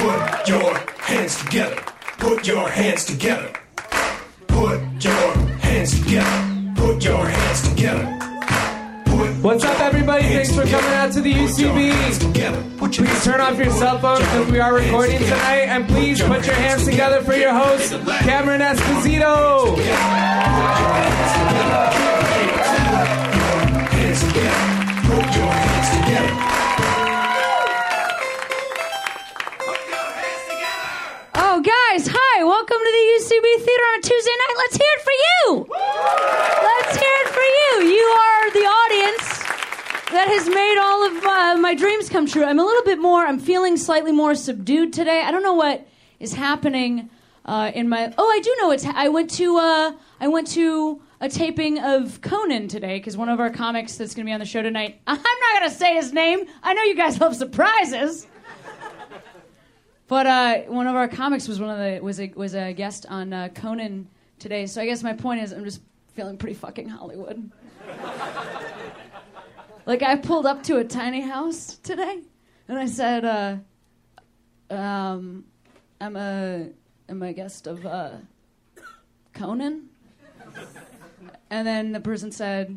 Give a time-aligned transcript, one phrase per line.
[0.00, 1.76] Put your hands together.
[2.16, 3.52] Put your hands together.
[4.46, 6.72] Put your hands together.
[6.74, 8.06] Put your hands together.
[9.42, 10.22] What's up, everybody?
[10.22, 11.92] Thanks for coming out to the UCB.
[12.78, 15.68] Please turn off your cell phones because we are recording tonight.
[15.68, 19.76] And please put your hands together for your host, Cameron Esposito.
[25.06, 26.49] Put your hands together.
[33.30, 34.54] UCB Theater on Tuesday night.
[34.56, 35.66] Let's hear it for you.
[35.70, 37.94] Let's hear it for you.
[37.94, 39.38] You are the audience
[40.10, 42.44] that has made all of uh, my dreams come true.
[42.44, 45.22] I'm a little bit more, I'm feeling slightly more subdued today.
[45.22, 45.86] I don't know what
[46.18, 47.08] is happening
[47.44, 48.12] uh, in my.
[48.18, 48.84] Oh, I do know it's.
[48.84, 49.58] I went to.
[49.58, 54.12] Uh, I went to a taping of Conan today because one of our comics that's
[54.12, 55.00] going to be on the show tonight.
[55.06, 56.46] I'm not going to say his name.
[56.64, 58.26] I know you guys love surprises.
[60.10, 63.06] But uh, one of our comics was one of the was a was a guest
[63.08, 64.08] on uh, Conan
[64.40, 64.66] today.
[64.66, 65.82] So I guess my point is I'm just
[66.14, 67.48] feeling pretty fucking Hollywood.
[69.86, 72.22] like I pulled up to a tiny house today,
[72.66, 75.44] and I said, uh, um,
[76.00, 76.70] "I'm a
[77.08, 78.14] I'm a guest of uh,
[79.32, 79.90] Conan,"
[81.50, 82.76] and then the person said,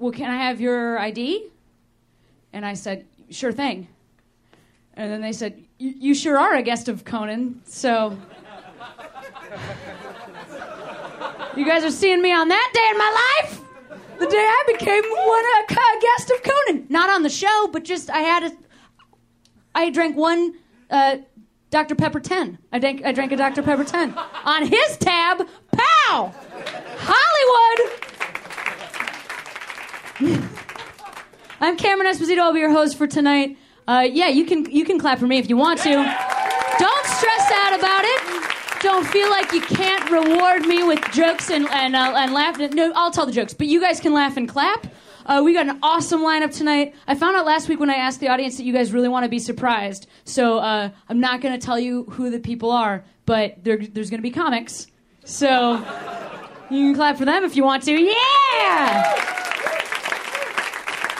[0.00, 1.46] "Well, can I have your ID?"
[2.52, 3.86] And I said, "Sure thing."
[4.98, 8.16] And then they said, "You sure are a guest of Conan, so."
[11.56, 13.60] You guys are seeing me on that day in my life.
[14.18, 16.86] The day I became one uh, a guest of Conan.
[16.90, 18.52] Not on the show, but just I had a.
[19.74, 20.54] I drank one
[20.90, 21.18] uh,
[21.70, 22.58] Dr Pepper 10.
[22.72, 25.46] I drank I drank a Dr Pepper 10 on his tab.
[25.72, 26.34] Pow!
[26.98, 28.02] Hollywood.
[31.60, 32.38] I'm Cameron Esposito.
[32.38, 33.58] I'll be your host for tonight.
[33.88, 35.90] Uh, yeah, you can you can clap for me if you want to.
[35.90, 38.22] Don't stress out about it.
[38.82, 42.58] Don't feel like you can't reward me with jokes and and, uh, and laugh.
[42.58, 44.86] No, I'll tell the jokes, but you guys can laugh and clap.
[45.24, 46.94] Uh, we got an awesome lineup tonight.
[47.08, 49.24] I found out last week when I asked the audience that you guys really want
[49.24, 50.06] to be surprised.
[50.24, 54.08] So uh, I'm not going to tell you who the people are, but there, there's
[54.08, 54.86] going to be comics.
[55.24, 55.74] So
[56.70, 57.92] you can clap for them if you want to.
[57.92, 59.14] Yeah!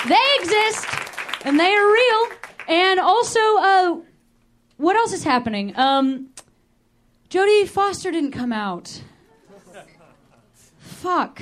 [0.06, 0.87] They exist,
[1.44, 2.35] and they are real.
[2.69, 4.00] And also, uh,
[4.77, 5.77] what else is happening?
[5.77, 6.31] Um,
[7.31, 9.03] Jodie Foster didn't come out.
[10.78, 11.41] Fuck.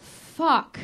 [0.00, 0.78] Fuck.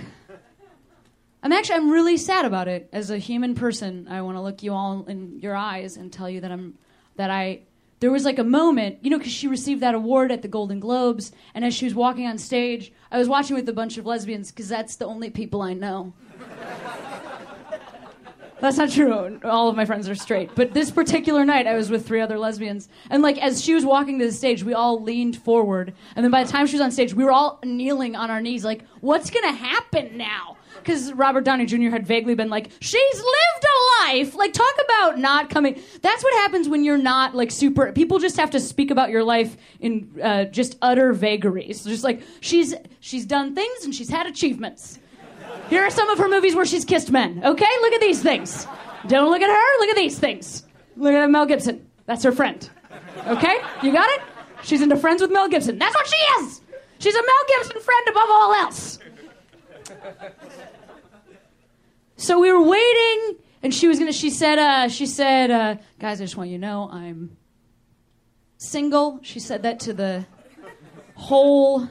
[1.43, 2.89] I'm actually I'm really sad about it.
[2.93, 6.29] As a human person, I want to look you all in your eyes and tell
[6.29, 6.77] you that I'm
[7.17, 7.61] that I
[8.01, 10.79] there was like a moment, you know, because she received that award at the Golden
[10.79, 14.07] Globes, and as she was walking on stage, I was watching with a bunch of
[14.07, 16.13] lesbians because that's the only people I know.
[18.61, 19.41] That's not true.
[19.45, 20.51] All of my friends are straight.
[20.55, 22.89] But this particular night, I was with three other lesbians.
[23.09, 25.95] And, like, as she was walking to the stage, we all leaned forward.
[26.17, 28.41] And then by the time she was on stage, we were all kneeling on our
[28.41, 30.57] knees, like, what's going to happen now?
[30.77, 31.91] Because Robert Downey Jr.
[31.91, 34.35] had vaguely been like, she's lived a life.
[34.35, 35.81] Like, talk about not coming.
[36.03, 37.93] That's what happens when you're not, like, super.
[37.93, 41.85] People just have to speak about your life in uh, just utter vagaries.
[41.85, 44.99] Just like, she's, she's done things and she's had achievements.
[45.69, 47.43] Here are some of her movies where she's kissed men.
[47.45, 48.67] Okay, look at these things.
[49.07, 49.79] Don't look at her.
[49.81, 50.65] Look at these things.
[50.97, 51.87] Look at Mel Gibson.
[52.07, 52.69] That's her friend.
[53.27, 54.23] Okay, you got it.
[54.63, 55.79] She's into friends with Mel Gibson.
[55.79, 56.61] That's what she is.
[56.99, 58.99] She's a Mel Gibson friend above all else.
[62.17, 64.13] So we were waiting, and she was gonna.
[64.13, 64.59] She said.
[64.59, 67.37] Uh, she said, uh, "Guys, I just want you to know I'm
[68.57, 70.27] single." She said that to the
[71.15, 71.89] whole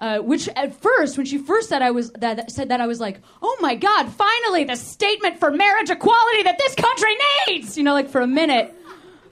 [0.00, 2.86] uh, which at first, when she first said I was that, that- said that, I
[2.86, 4.10] was like, "Oh my God!
[4.12, 7.14] Finally, the statement for marriage equality that this country
[7.48, 8.74] needs." You know, like for a minute,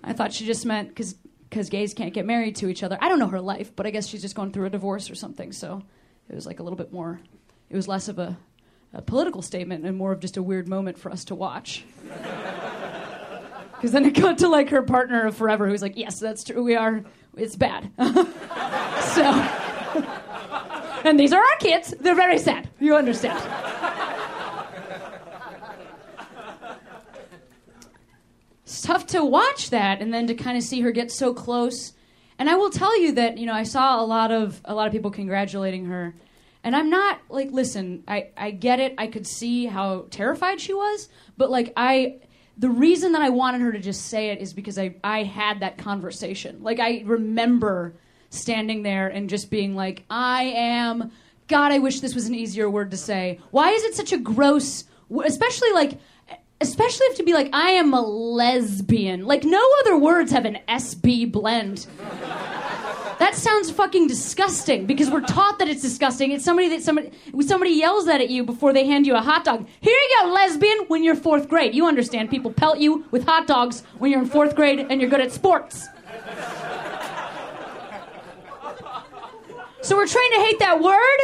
[0.05, 1.15] I thought she just meant because
[1.49, 2.99] because gays can't get married to each other.
[3.01, 5.15] I don't know her life, but I guess she's just going through a divorce or
[5.15, 5.53] something.
[5.53, 5.83] So
[6.29, 7.21] it was like a little bit more.
[7.71, 8.37] It was less of a,
[8.93, 11.85] a political statement and more of just a weird moment for us to watch.
[13.79, 16.65] Because then it got to like her partner of forever, who's like, "Yes, that's true.
[16.65, 17.05] We are.
[17.37, 17.93] It's bad."
[19.15, 19.58] so.
[21.05, 21.95] And these are our kids.
[22.01, 22.69] They're very sad.
[22.81, 23.43] You understand.
[28.65, 31.95] It's tough to watch that and then to kind of see her get so close.
[32.39, 34.87] And I will tell you that, you know, I saw a lot of a lot
[34.87, 36.15] of people congratulating her.
[36.63, 38.95] And I'm not like listen, I, I get it.
[38.99, 42.21] I could see how terrified she was, but like I
[42.59, 45.61] the reason that I wanted her to just say it is because I, I had
[45.61, 46.63] that conversation.
[46.63, 47.95] Like I remember
[48.31, 51.11] standing there and just being like, I am
[51.49, 53.41] God, I wish this was an easier word to say.
[53.51, 54.85] Why is it such a gross
[55.25, 55.99] especially like
[56.61, 59.27] especially if to be like, I am a lesbian.
[59.27, 61.87] Like, no other words have an SB blend.
[63.21, 66.31] That sounds fucking disgusting because we're taught that it's disgusting.
[66.31, 69.45] It's somebody that somebody somebody yells that at you before they hand you a hot
[69.45, 69.67] dog.
[69.81, 70.79] Here you go, lesbian.
[70.87, 72.31] When you're fourth grade, you understand.
[72.31, 75.33] People pelt you with hot dogs when you're in fourth grade and you're good at
[75.33, 75.89] sports.
[79.89, 81.19] So we're trained to hate that word,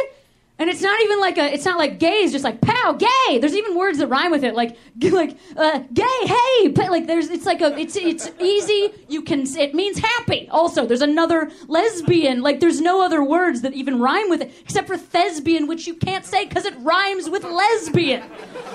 [0.57, 1.53] and it's not even like a.
[1.53, 3.37] It's not like gay is just like pow gay.
[3.37, 6.69] There's even words that rhyme with it, like like uh, gay hey.
[6.69, 8.91] Like there's it's like a it's it's easy.
[9.07, 10.49] You can it means happy.
[10.49, 12.41] Also, there's another lesbian.
[12.41, 15.93] Like there's no other words that even rhyme with it except for thespian, which you
[15.93, 18.23] can't say because it rhymes with lesbian.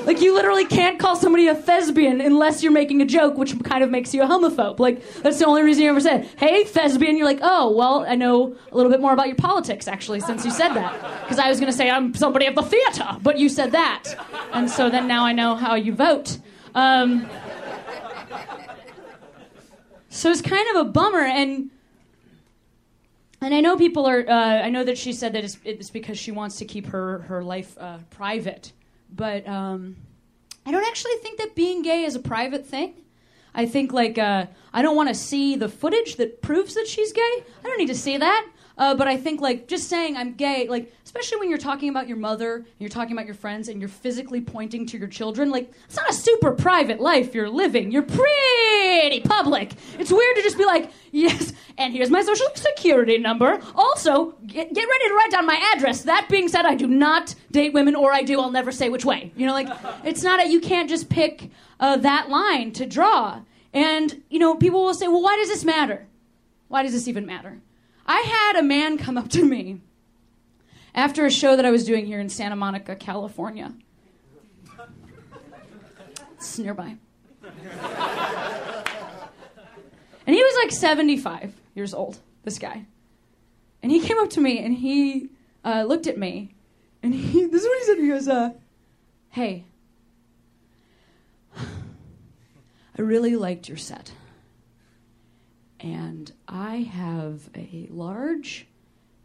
[0.07, 3.85] Like you literally can't call somebody a thespian unless you're making a joke, which kind
[3.85, 4.79] of makes you a homophobe.
[4.79, 8.15] Like that's the only reason you ever said, "Hey, thespian." You're like, "Oh, well, I
[8.15, 11.49] know a little bit more about your politics actually since you said that." Because I
[11.49, 14.05] was going to say I'm somebody of the theater, but you said that,
[14.53, 16.39] and so then now I know how you vote.
[16.75, 17.29] Um,
[20.09, 21.71] so it's kind of a bummer, and
[23.41, 24.25] and I know people are.
[24.29, 27.21] Uh, I know that she said that it's, it's because she wants to keep her
[27.21, 28.73] her life uh, private,
[29.13, 29.97] but um,
[30.67, 32.95] I don't actually think that being gay is a private thing.
[33.55, 37.13] I think like uh, I don't want to see the footage that proves that she's
[37.13, 37.21] gay.
[37.21, 38.47] I don't need to see that.
[38.79, 42.09] Uh, but I think like just saying I'm gay, like especially when you're talking about
[42.09, 45.51] your mother, and you're talking about your friends, and you're physically pointing to your children,
[45.51, 47.91] like it's not a super private life you're living.
[47.91, 49.75] You're pretty public.
[49.99, 53.61] It's weird to just be like, yes, and here's my social security number.
[53.75, 56.03] Also, get, get ready to write down my address.
[56.03, 59.05] That being said, I do not date women, or I do, I'll never say which
[59.05, 59.33] way.
[59.37, 59.69] You know, like
[60.05, 61.51] it's not a you can't just pick
[61.81, 63.41] uh, that line to draw.
[63.73, 66.07] And you know, people will say, well, why does this matter?
[66.69, 67.59] Why does this even matter?
[68.13, 69.83] I had a man come up to me
[70.97, 73.73] after a show that I was doing here in Santa Monica, California.
[76.33, 76.97] It's nearby.
[80.27, 82.85] And he was like 75 years old, this guy.
[83.81, 85.29] And he came up to me and he
[85.65, 86.53] uh, looked at me
[87.05, 87.99] and he, this is what he said.
[87.99, 88.51] He goes, uh,
[89.29, 89.67] Hey,
[91.57, 91.69] I
[92.97, 94.11] really liked your set
[95.81, 98.67] and I have a large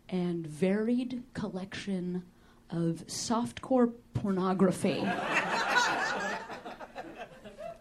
[0.09, 2.23] and varied collection
[2.69, 4.99] of softcore pornography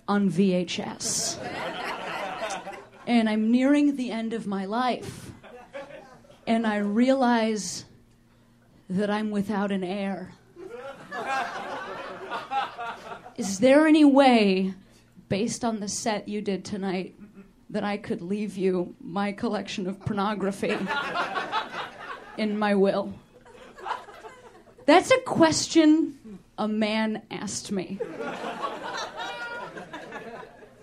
[0.09, 1.39] on VHS.
[3.07, 5.31] And I'm nearing the end of my life.
[6.47, 7.85] And I realize
[8.91, 10.33] that I'm without an heir.
[13.37, 14.75] Is there any way,
[15.29, 17.15] based on the set you did tonight,
[17.75, 20.77] that I could leave you my collection of pornography
[22.39, 23.13] in my will?
[24.87, 27.99] That's a question a man asked me.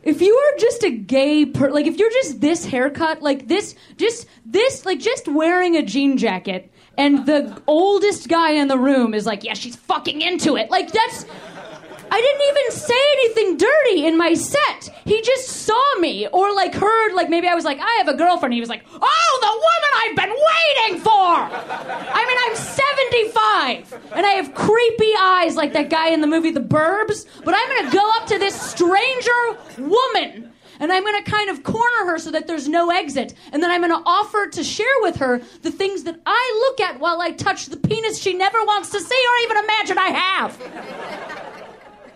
[0.03, 3.75] If you are just a gay per like if you're just this haircut, like this
[3.97, 9.13] just this like just wearing a jean jacket and the oldest guy in the room
[9.13, 11.25] is like, "Yeah, she's fucking into it." Like that's
[12.11, 13.10] I didn't even say
[14.05, 14.89] in my set.
[15.05, 18.15] He just saw me or like heard like maybe I was like, I have a
[18.15, 18.53] girlfriend.
[18.53, 21.11] He was like, Oh, the woman I've been waiting for.
[21.11, 26.51] I mean, I'm 75 and I have creepy eyes like that guy in the movie
[26.51, 29.31] The Burbs, but I'm gonna go up to this stranger
[29.77, 33.35] woman and I'm going to kind of corner her so that there's no exit.
[33.53, 36.81] And then I'm going to offer to share with her the things that I look
[36.81, 40.07] at while I touch the penis she never wants to see or even imagine I
[40.07, 41.51] have.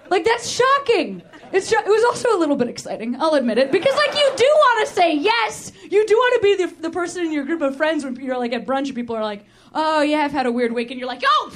[0.10, 1.22] Like that's shocking.
[1.56, 3.16] It's sho- it was also a little bit exciting.
[3.22, 5.72] I'll admit it because like you do want to say yes.
[5.90, 8.38] You do want to be the, the person in your group of friends when you're
[8.38, 11.00] like at brunch and people are like, "Oh yeah, I've had a weird week," and
[11.00, 11.54] you're like, "Oh,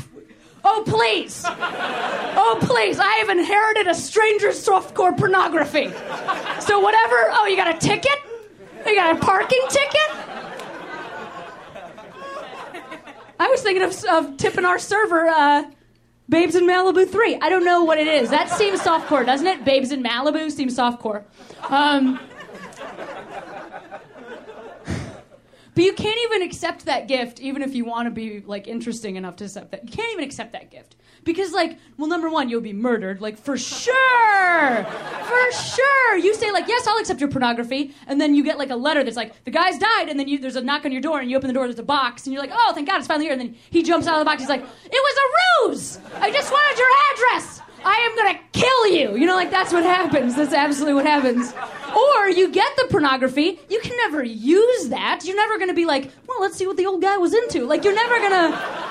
[0.64, 5.90] oh please, oh please, I have inherited a stranger's softcore pornography."
[6.62, 7.18] So whatever.
[7.32, 8.20] Oh, you got a ticket?
[8.86, 10.12] You got a parking ticket?
[13.38, 15.28] I was thinking of, of tipping our server.
[15.28, 15.64] Uh,
[16.30, 17.40] Babes in Malibu 3.
[17.42, 18.30] I don't know what it is.
[18.30, 19.66] That seems softcore, doesn't it?
[19.66, 21.24] Babes in Malibu seems softcore.
[21.70, 22.20] Um,
[25.74, 29.16] but you can't even accept that gift, even if you want to be like interesting
[29.16, 29.86] enough to accept that.
[29.86, 33.38] You can't even accept that gift because, like, well, number one, you'll be murdered, like
[33.38, 36.18] for sure, for sure.
[36.18, 39.04] You say like, yes, I'll accept your pornography, and then you get like a letter
[39.04, 41.30] that's like, the guy's died, and then you, there's a knock on your door, and
[41.30, 43.26] you open the door, there's a box, and you're like, oh, thank God, it's finally
[43.26, 46.00] here, and then he jumps out of the box, he's like, it was a ruse.
[46.16, 47.62] I just wanted your address.
[47.84, 49.18] I am gonna kill you.
[49.18, 50.36] You know, like that's what happens.
[50.36, 51.54] That's absolutely what happens.
[51.96, 55.22] Or you get the pornography, you can never use that.
[55.24, 57.66] You're never gonna be like, well, let's see what the old guy was into.
[57.66, 58.89] Like, you're never gonna.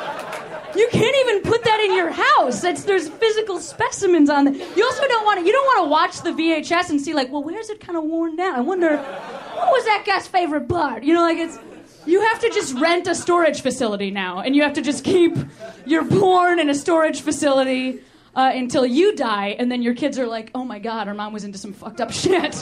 [0.78, 2.62] You can't even put that in your house.
[2.62, 4.76] That's, there's physical specimens on it.
[4.76, 5.44] You also don't want to.
[5.44, 8.04] You don't want to watch the VHS and see like, well, where's it kind of
[8.04, 8.54] worn down?
[8.54, 11.02] I wonder what was that guy's favorite part.
[11.02, 11.58] You know, like it's.
[12.06, 15.37] You have to just rent a storage facility now, and you have to just keep
[15.85, 18.00] your porn in a storage facility
[18.35, 21.32] uh, until you die, and then your kids are like, "Oh my God, our mom
[21.32, 22.54] was into some fucked up shit."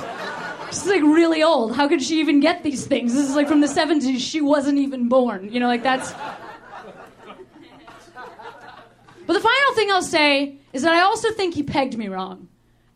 [0.69, 1.77] She's like really old.
[1.77, 3.13] How could she even get these things?
[3.13, 4.19] This is like from the 70s.
[4.19, 5.53] She wasn't even born.
[5.53, 6.15] You know, like that's.
[9.27, 12.49] But the final thing I'll say is that I also think he pegged me wrong.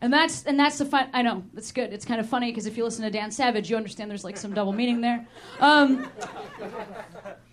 [0.03, 1.09] And that's and that's the fun.
[1.13, 1.93] I know that's good.
[1.93, 4.35] It's kind of funny because if you listen to Dan Savage, you understand there's like
[4.35, 5.27] some double meaning there.
[5.59, 6.09] Um,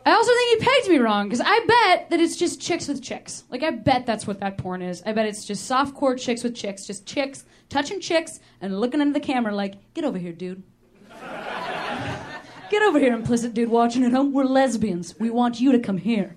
[0.06, 3.02] I also think he pegged me wrong because I bet that it's just chicks with
[3.02, 3.44] chicks.
[3.50, 5.02] Like I bet that's what that porn is.
[5.04, 9.12] I bet it's just softcore chicks with chicks, just chicks touching chicks and looking into
[9.12, 10.62] the camera like, "Get over here, dude."
[12.70, 14.32] Get over here, implicit dude watching at home.
[14.32, 15.18] We're lesbians.
[15.18, 16.36] We want you to come here.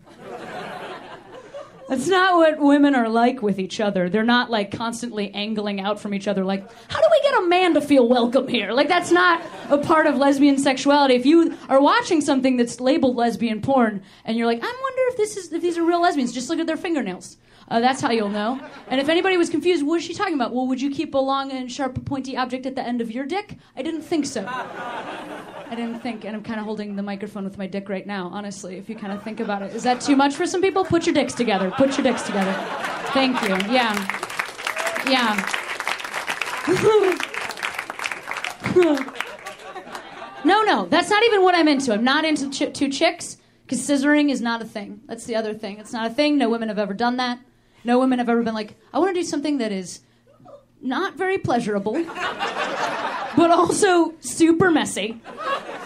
[1.91, 4.07] That's not what women are like with each other.
[4.07, 7.47] They're not like constantly angling out from each other, like, how do we get a
[7.47, 8.71] man to feel welcome here?
[8.71, 11.15] Like, that's not a part of lesbian sexuality.
[11.15, 15.17] If you are watching something that's labeled lesbian porn and you're like, I wonder if
[15.17, 17.35] this is if these are real lesbians, just look at their fingernails.
[17.71, 18.59] Uh, that's how you'll know.
[18.89, 20.53] And if anybody was confused, what is she talking about?
[20.53, 23.25] Well, would you keep a long and sharp, pointy object at the end of your
[23.25, 23.55] dick?
[23.77, 24.45] I didn't think so.
[24.45, 28.29] I didn't think, and I'm kind of holding the microphone with my dick right now,
[28.33, 29.73] honestly, if you kind of think about it.
[29.73, 30.83] Is that too much for some people?
[30.83, 31.71] Put your dicks together.
[31.71, 32.51] Put your dicks together.
[33.13, 33.55] Thank you.
[33.73, 33.95] Yeah.
[35.07, 35.37] Yeah.
[40.43, 41.93] no, no, that's not even what I'm into.
[41.93, 44.99] I'm not into ch- two chicks because scissoring is not a thing.
[45.05, 45.79] That's the other thing.
[45.79, 46.37] It's not a thing.
[46.37, 47.39] No women have ever done that.
[47.83, 50.01] No women have ever been like, I want to do something that is
[50.81, 55.21] not very pleasurable, but also super messy.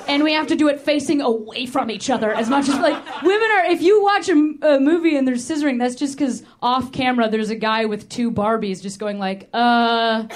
[0.08, 3.22] And we have to do it facing away from each other as much as like
[3.24, 3.66] women are.
[3.66, 7.56] If you watch a movie and there's scissoring, that's just because off camera there's a
[7.56, 10.28] guy with two Barbies just going like, uh,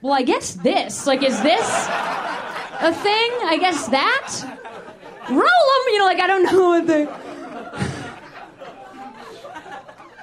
[0.00, 1.06] well, I guess this.
[1.06, 3.30] Like, is this a thing?
[3.44, 4.32] I guess that.
[5.28, 7.06] Roll them, you know, like I don't know what they.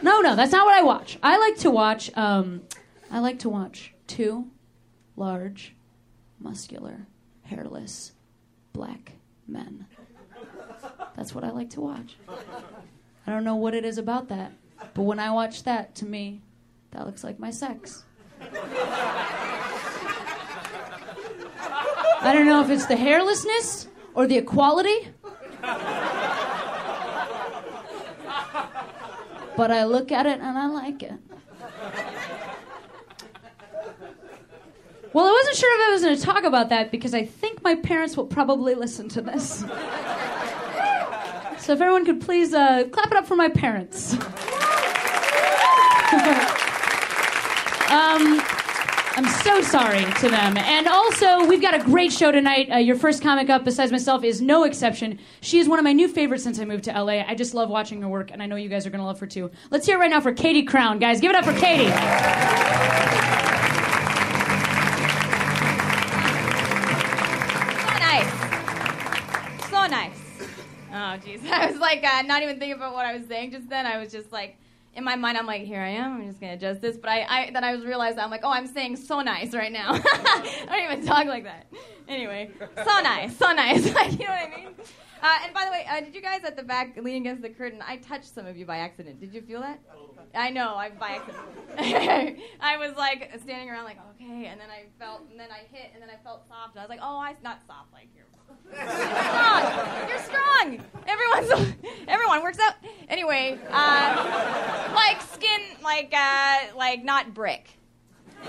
[0.05, 1.17] No, no, that's not what I watch.
[1.23, 2.15] I like to watch.
[2.15, 2.61] Um,
[3.09, 4.51] I like to watch two
[5.15, 5.73] large,
[6.39, 7.07] muscular,
[7.41, 8.11] hairless,
[8.71, 9.13] black
[9.47, 9.87] men.
[11.15, 12.17] That's what I like to watch.
[13.25, 14.51] I don't know what it is about that,
[14.93, 16.43] but when I watch that, to me,
[16.91, 18.03] that looks like my sex.
[22.21, 25.09] I don't know if it's the hairlessness or the equality.
[29.57, 31.13] But I look at it and I like it.
[35.13, 37.63] Well, I wasn't sure if I was going to talk about that because I think
[37.63, 39.63] my parents will probably listen to this.
[41.57, 44.13] So if everyone could please uh, clap it up for my parents.
[47.89, 48.44] um,
[49.17, 50.57] I'm so sorry to them.
[50.57, 52.69] And also, we've got a great show tonight.
[52.69, 55.19] Uh, your first comic up, besides myself, is no exception.
[55.39, 57.23] She is one of my new favorites since I moved to LA.
[57.25, 59.17] I just love watching her work, and I know you guys are going to love
[59.21, 59.51] her too.
[59.71, 61.21] Let's hear it right now for Katie Crown, guys.
[61.21, 61.85] Give it up for Katie.
[61.85, 61.91] So
[68.01, 69.69] nice.
[69.69, 70.19] So nice.
[70.91, 71.49] Oh, jeez.
[71.49, 73.85] I was like, uh, not even thinking about what I was saying just then.
[73.85, 74.57] I was just like,
[74.95, 76.21] in my mind, I'm like, here I am.
[76.21, 76.97] I'm just gonna adjust this.
[76.97, 79.71] But I, I then I was realized I'm like, oh, I'm saying so nice right
[79.71, 79.91] now.
[79.93, 81.67] I don't even talk like that.
[82.07, 83.93] Anyway, so nice, so nice.
[83.93, 84.75] like, you know what I mean?
[85.25, 87.49] Uh, and by the way, uh, did you guys at the back leaning against the
[87.49, 87.81] curtain?
[87.81, 89.19] I touched some of you by accident.
[89.19, 89.79] Did you feel that?
[90.35, 92.39] I know, I by accident.
[92.61, 95.89] I was like standing around, like okay, and then I felt, and then I hit,
[95.95, 96.75] and then I felt soft.
[96.75, 100.09] And I was like, oh, I not soft, like you're strong.
[100.09, 100.85] You're strong.
[101.07, 101.75] Everyone's
[102.07, 102.75] everyone works out.
[103.09, 107.79] Anyway, uh, like skin, like uh, like not brick.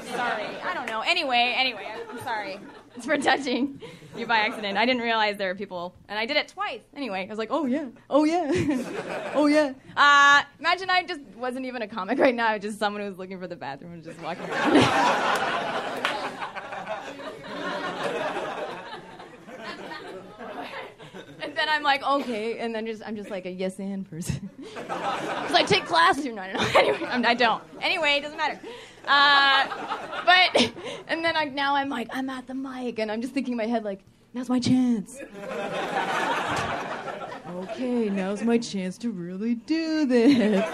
[0.04, 1.00] Sorry, I don't know.
[1.00, 2.60] Anyway, anyway, I'm sorry.
[2.94, 3.80] It's for touching
[4.16, 4.78] you by accident.
[4.78, 6.80] I didn't realize there were people, and I did it twice.
[6.94, 8.50] Anyway, I was like, oh yeah, oh yeah,
[9.34, 9.74] oh yeah.
[9.96, 12.56] Uh, imagine I just wasn't even a comic right now.
[12.58, 14.76] Just someone who was looking for the bathroom and just walking around.
[21.42, 24.50] And then I'm like, okay, and then just I'm just like a yes and person.
[24.74, 26.24] Because I take classes.
[26.24, 26.48] You're not.
[26.76, 27.62] Anyway, I'm, I don't.
[27.80, 28.58] Anyway, it doesn't matter.
[29.06, 29.66] Uh,
[30.24, 30.72] but
[31.08, 33.58] and then I, now I'm like I'm at the mic and I'm just thinking in
[33.58, 34.00] my head like
[34.34, 35.18] now's my chance.
[37.56, 40.64] okay, now's my chance to really do this.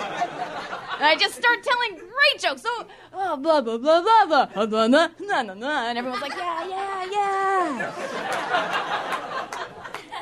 [1.03, 2.63] And I just start telling great jokes.
[2.63, 2.69] So,
[3.13, 5.89] oh, blah, blah, blah, blah, blah, blah, blah, blah, blah, blah, blah.
[5.89, 9.09] And everyone's like, yeah, yeah, yeah.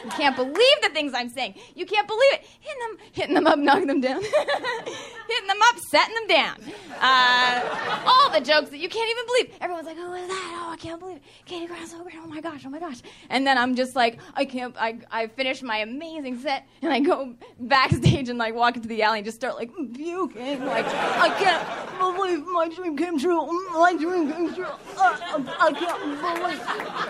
[0.04, 1.54] You can't believe the things I'm saying.
[1.74, 2.46] You can't believe it.
[2.60, 4.22] Hitting them, hitting them up, knocking them down.
[4.22, 6.56] hitting them up, setting them down.
[7.00, 9.58] Uh, all the jokes that you can't even believe.
[9.60, 10.64] Everyone's like, "Who is that?
[10.66, 11.22] Oh, I can't believe it.
[11.44, 12.10] Katie Grasshopper.
[12.16, 12.62] Oh my gosh.
[12.66, 14.74] Oh my gosh." And then I'm just like, I can't.
[14.78, 19.02] I I finish my amazing set, and I go backstage and like walk into the
[19.02, 20.64] alley and just start like puking.
[20.64, 23.46] Like, I can't believe my dream came true.
[23.72, 24.64] My dream came true.
[24.96, 25.16] Uh,
[25.58, 26.60] I can't believe.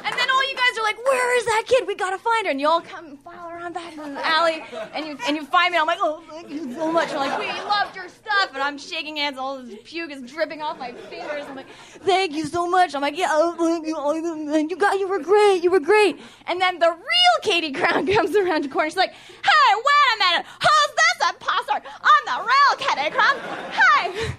[0.05, 1.87] And then all you guys are like, "Where is that kid?
[1.87, 4.63] We gotta find her." And you all come and file around back in the alley,
[4.95, 5.79] and you and you find me.
[5.79, 8.79] I'm like, "Oh, thank you so much." You're like, "We loved your stuff," and I'm
[8.79, 9.39] shaking hands.
[9.39, 11.45] All this puke is dripping off my fingers.
[11.49, 11.69] I'm like,
[12.03, 14.67] "Thank you so much." I'm like, "Yeah, you.
[14.71, 15.63] You got, you were great.
[15.63, 18.91] You were great." And then the real Katie Crown comes around the corner.
[18.91, 20.47] She's like, "Hey, wait a minute.
[20.61, 21.83] Who's this imposter?
[22.03, 23.39] I'm the real Katie Crown.
[23.71, 24.35] Hey."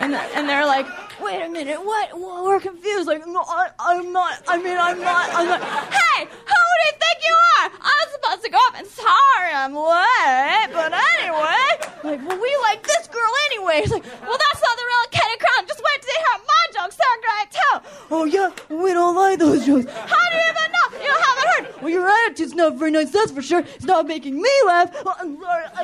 [0.00, 0.86] And, and they're like,
[1.20, 2.18] wait a minute, what?
[2.18, 3.06] Well, we're confused.
[3.06, 4.42] Like, no, I, I'm not.
[4.46, 5.30] I mean, I'm not.
[5.32, 5.62] I'm not.
[5.62, 7.70] Hey, who do you think you are?
[7.80, 10.70] I'm supposed to go up and sorry, I'm late.
[10.72, 11.66] But anyway,
[12.04, 13.80] like, well, we like this girl anyway.
[13.82, 15.66] It's like, well, that's not the real Kenny Crown.
[15.66, 16.96] Just wait till you hear my jokes.
[16.96, 17.76] They're great too.
[18.10, 19.90] Oh yeah, we don't like those jokes.
[19.90, 20.86] How do you even know?
[21.02, 21.82] You haven't heard.
[21.82, 23.10] Well, your attitude's not very nice.
[23.10, 23.60] That's for sure.
[23.60, 24.92] It's not making me laugh.
[25.04, 25.64] Well, I'm sorry.
[25.74, 25.82] I,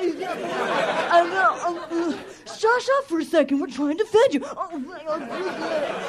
[1.11, 1.50] I know.
[1.90, 2.16] Uh,
[2.47, 3.42] shush up for a second.
[3.51, 4.41] And we're trying to defend you.
[4.45, 4.69] Oh,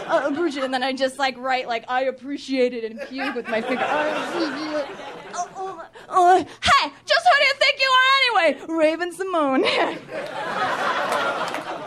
[0.07, 0.65] I appreciate it.
[0.65, 3.83] And then I just like write like I appreciate it and puke with my finger.
[3.83, 4.87] I appreciate it.
[5.35, 8.61] Oh, oh, oh, hey, just who do you think you are anyway?
[8.67, 9.65] Raven-Symoné.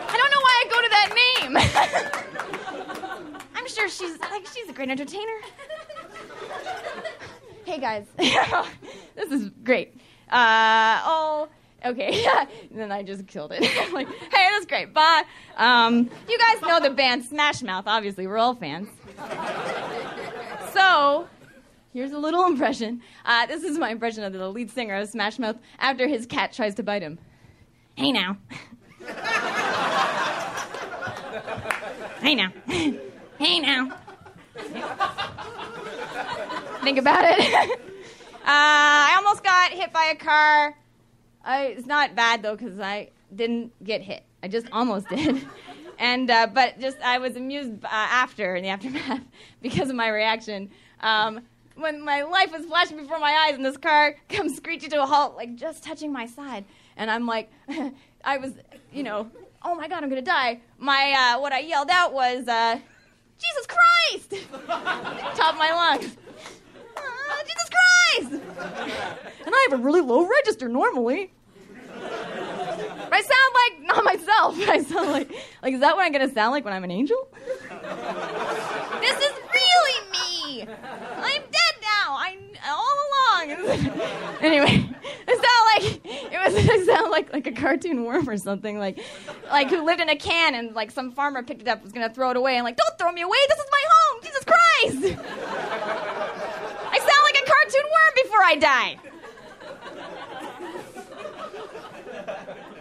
[0.09, 1.57] I don't know why I go to that name.
[3.55, 5.41] I'm sure she's like she's a great entertainer.
[7.65, 9.95] hey guys, this is great.
[10.29, 11.49] Uh, oh,
[11.91, 12.25] okay.
[12.71, 13.61] and then I just killed it.
[13.93, 14.93] like, hey, that's great.
[14.93, 15.25] Bye.
[15.57, 17.85] Um, you guys know the band Smash Mouth.
[17.87, 18.89] Obviously, we're all fans.
[20.73, 21.29] so,
[21.93, 23.03] here's a little impression.
[23.25, 26.53] Uh, this is my impression of the lead singer of Smash Mouth after his cat
[26.53, 27.19] tries to bite him.
[27.95, 28.37] Hey now.
[32.21, 32.53] hey now.
[33.39, 33.99] hey now.
[36.83, 37.81] Think about it.
[38.47, 40.77] Uh, I almost got hit by a car.
[41.47, 44.25] I, it's not bad though because I didn't get hit.
[44.43, 45.47] I just almost did.
[45.99, 49.23] And uh, but just I was amused uh, after in the aftermath
[49.63, 50.71] because of my reaction.
[51.01, 51.41] Um,
[51.75, 55.07] when my life was flashing before my eyes and this car comes screeching to a
[55.07, 56.67] halt, like just touching my side,
[56.99, 57.51] and I'm like,
[58.25, 58.53] I was,
[58.93, 59.31] you know,
[59.65, 60.61] oh my god, I'm gonna die.
[60.79, 62.79] My uh, what I yelled out was, uh,
[63.39, 66.15] Jesus Christ, top of my lungs.
[66.99, 68.43] Ah, Jesus Christ!
[69.47, 71.33] And I have a really low register normally.
[73.13, 74.59] I sound like not myself.
[74.69, 75.31] I sound like
[75.63, 77.29] like is that what I'm gonna sound like when I'm an angel?
[77.71, 80.63] this is really me.
[80.63, 82.17] I'm dead now.
[82.17, 82.37] I
[82.69, 83.51] all along.
[84.41, 84.89] anyway,
[85.29, 88.99] it sound like it was it sound like like a cartoon worm or something like
[89.51, 92.13] like who lived in a can and like some farmer picked it up was gonna
[92.13, 93.39] throw it away and like don't throw me away.
[93.49, 94.21] This is my home.
[94.23, 95.19] Jesus Christ.
[96.89, 98.97] I sound like a cartoon worm before I die.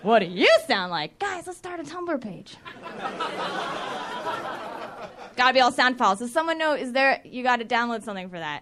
[0.06, 1.18] What do you sound like?
[1.18, 2.58] Guys, let's start a Tumblr page.
[5.36, 6.20] gotta be all sound files.
[6.20, 6.74] Does someone know?
[6.74, 8.62] Is there, you gotta download something for that?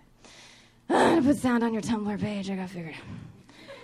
[0.89, 2.49] Uh, put sound on your Tumblr page.
[2.49, 2.95] I got figured.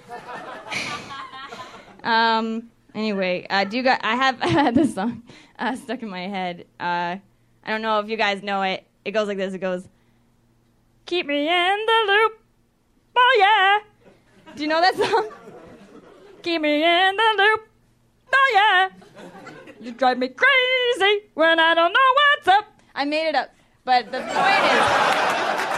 [2.05, 5.23] um, anyway, uh, do you guys, I have, had this song
[5.59, 6.61] uh, stuck in my head.
[6.79, 7.17] Uh,
[7.65, 8.87] I don't know if you guys know it.
[9.03, 9.85] It goes like this it goes,
[11.07, 12.39] Keep me in the loop.
[13.17, 14.55] Oh, yeah.
[14.55, 15.29] Do you know that song?
[16.41, 17.67] Keep me in the loop.
[18.33, 18.89] Oh, yeah.
[19.81, 22.65] You drive me crazy when I don't know what's up.
[22.95, 23.53] I made it up.
[23.83, 24.79] But the point is,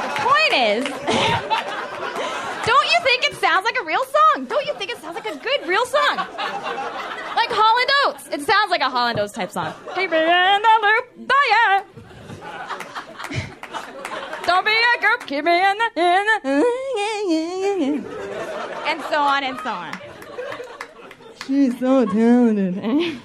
[0.04, 0.84] the point is,
[2.66, 4.46] don't you think it sounds like a real song?
[4.46, 6.18] Don't you think it sounds like a good real song?
[6.18, 8.28] Like Hall and Oates.
[8.28, 9.74] It sounds like a Hall and Oates type song.
[9.96, 11.32] Keep me in the loop.
[11.32, 11.84] Oh, yeah.
[14.46, 16.66] Don't be a girl, keep me in the, in the,
[18.88, 20.11] and so on and so on.
[21.48, 22.76] She's so talented.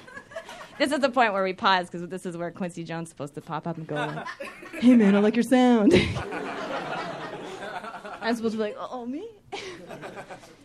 [0.79, 3.35] this is the point where we pause because this is where Quincy Jones is supposed
[3.35, 4.27] to pop up and go, like,
[4.81, 5.93] "Hey man, I like your sound."
[8.21, 9.27] I'm supposed to be like, "Oh me?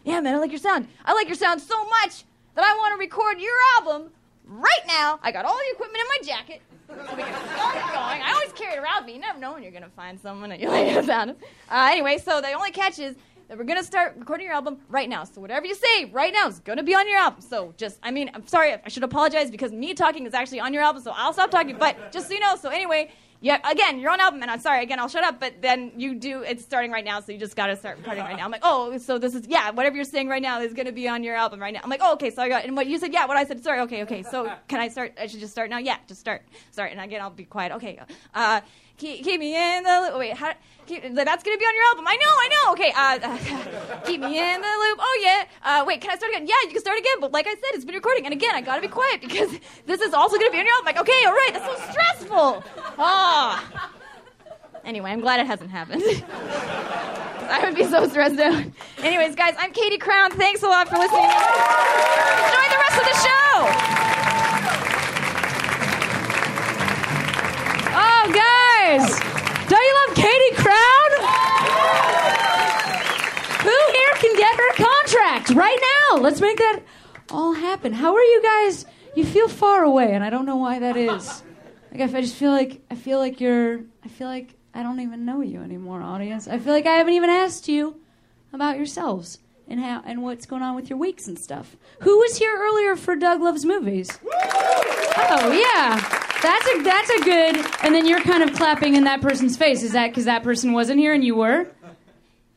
[0.05, 0.89] yeah, man, I like your sound.
[1.05, 4.11] I like your sound so much that I want to record your album
[4.47, 5.19] right now.
[5.23, 8.23] I got all the equipment in my jacket." So we can start it going.
[8.23, 9.15] I always carry it around me.
[9.15, 11.37] You never know when you're gonna find someone that you like the sound of.
[11.71, 13.17] Uh, anyway, so the only catch is
[13.53, 15.25] that we're gonna start recording your album right now.
[15.25, 17.43] So whatever you say right now is gonna be on your album.
[17.43, 20.73] So just, I mean, I'm sorry, I should apologize because me talking is actually on
[20.73, 21.03] your album.
[21.03, 21.77] So I'll stop talking.
[21.79, 23.11] But just so you know, so anyway,
[23.43, 26.15] yeah, again, your own album, and I'm sorry, again, I'll shut up, but then you
[26.15, 28.47] do, it's starting right now, so you just gotta start recording right now.
[28.47, 31.07] I'm like, oh, so this is, yeah, whatever you're saying right now is gonna be
[31.07, 31.81] on your album right now.
[31.85, 33.63] I'm like, oh, okay, so I got, and what you said, yeah, what I said,
[33.63, 35.77] sorry, okay, okay, so can I start, I should just start now?
[35.77, 36.43] Yeah, just start.
[36.71, 37.73] Sorry, and again, I'll be quiet.
[37.73, 38.01] Okay,
[38.33, 38.63] uh,
[38.97, 40.19] keep, keep me in the loop.
[40.19, 40.53] Wait, how,
[40.87, 42.05] keep, that's gonna be on your album.
[42.07, 42.73] I know, I know.
[42.73, 44.99] Okay, uh, keep me in the loop.
[45.01, 45.45] Oh yeah.
[45.65, 46.47] Uh, wait, can I start again?
[46.47, 47.21] Yeah, you can start again.
[47.21, 49.51] But like I said, it's been recording, and again, I gotta be quiet because
[49.87, 50.87] this is also gonna be on your album.
[50.87, 52.65] Like, okay, all right, that's so stressful.
[52.99, 53.91] Ah.
[54.85, 56.03] Anyway, I'm glad it hasn't happened.
[57.53, 58.65] I would be so stressed out.
[58.99, 60.31] Anyways, guys, I'm Katie Crown.
[60.33, 61.23] Thanks a lot for listening.
[61.23, 64.22] Enjoy the rest of the show.
[68.25, 69.19] Oh, guys!
[69.69, 71.11] Don't you love Katie Crown?
[73.63, 76.19] Who here can get her contract right now?
[76.21, 76.83] Let's make that
[77.31, 77.93] all happen.
[77.93, 78.87] How are you guys?
[79.17, 81.43] You feel far away, and I don't know why that is.
[81.91, 83.81] Like I just feel like I feel like you're.
[84.05, 86.47] I feel like I don't even know you anymore, audience.
[86.47, 88.01] I feel like I haven't even asked you
[88.53, 89.41] about yourselves
[89.73, 91.77] and how and what's going on with your weeks and stuff.
[92.03, 94.09] Who was here earlier for Doug Loves Movies?
[94.23, 95.99] Oh yeah,
[96.43, 97.57] that's a that's a good.
[97.83, 99.83] And then you're kind of clapping in that person's face.
[99.83, 101.67] Is that because that person wasn't here and you were?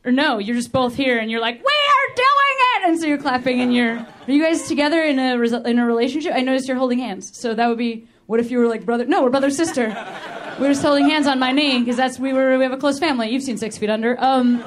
[0.04, 3.06] Or no, you're just both here and you're like, we are doing it, and so
[3.06, 3.96] you're clapping and you're.
[3.96, 6.32] Are you guys together in a in a relationship?
[6.34, 7.36] I noticed you're holding hands.
[7.36, 8.06] So that would be.
[8.26, 9.06] What if you were like brother?
[9.06, 9.86] No, we're brother sister.
[10.58, 12.76] We were just holding hands on my knee because that's we were we have a
[12.76, 13.30] close family.
[13.30, 14.20] You've seen Six Feet Under.
[14.22, 14.62] Um.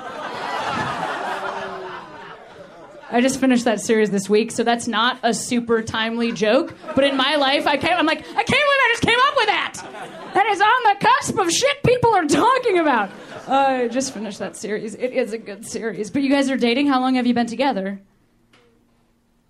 [3.12, 6.76] I just finished that series this week, so that's not a super timely joke.
[6.96, 9.34] But in my life, I can't, I'm like, I can't believe I just came up
[9.36, 10.32] with that.
[10.36, 13.10] That is on the cusp of shit people are talking about.
[13.48, 14.94] Uh, I just finished that series.
[14.94, 16.12] It is a good series.
[16.12, 16.88] But you guys are dating.
[16.88, 18.00] How long have you been together?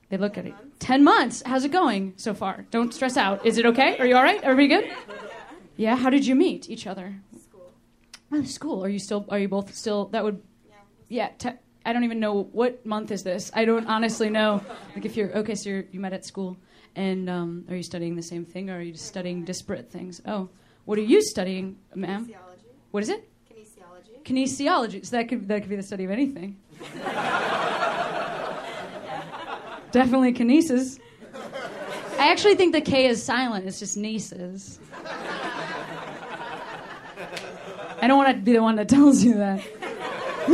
[0.09, 0.53] They look at it.
[0.79, 1.43] Ten months.
[1.45, 2.65] How's it going so far?
[2.71, 3.45] Don't stress out.
[3.45, 3.97] Is it okay?
[3.97, 4.41] Are you all right?
[4.41, 4.97] Everybody good?
[5.75, 5.95] Yeah.
[5.97, 7.15] How did you meet each other?
[7.43, 7.71] School.
[8.31, 8.83] Oh, school.
[8.85, 9.25] Are you still?
[9.29, 10.05] Are you both still?
[10.07, 10.41] That would.
[11.09, 11.27] Yeah.
[11.37, 13.51] Te- I don't even know what month is this.
[13.53, 14.61] I don't honestly know.
[14.95, 16.57] Like if you're okay, so you're, you met at school,
[16.95, 20.21] and um, are you studying the same thing, or are you just studying disparate things?
[20.25, 20.49] Oh,
[20.85, 22.25] what are you studying, ma'am?
[22.25, 22.33] Kinesiology.
[22.91, 23.29] What is it?
[23.49, 24.23] Kinesiology.
[24.23, 25.05] Kinesiology.
[25.05, 26.57] So that could that could be the study of anything.
[29.91, 30.99] Definitely kinesis.
[32.19, 33.65] I actually think the K is silent.
[33.65, 34.79] It's just nieces.
[38.01, 39.61] I don't want to be the one that tells you that.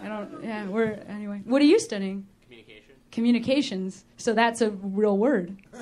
[0.00, 0.42] I don't.
[0.42, 1.40] Yeah, we're anyway.
[1.44, 2.26] What are you studying?
[2.42, 2.94] Communication.
[3.10, 4.04] Communications.
[4.16, 5.56] So that's a real word.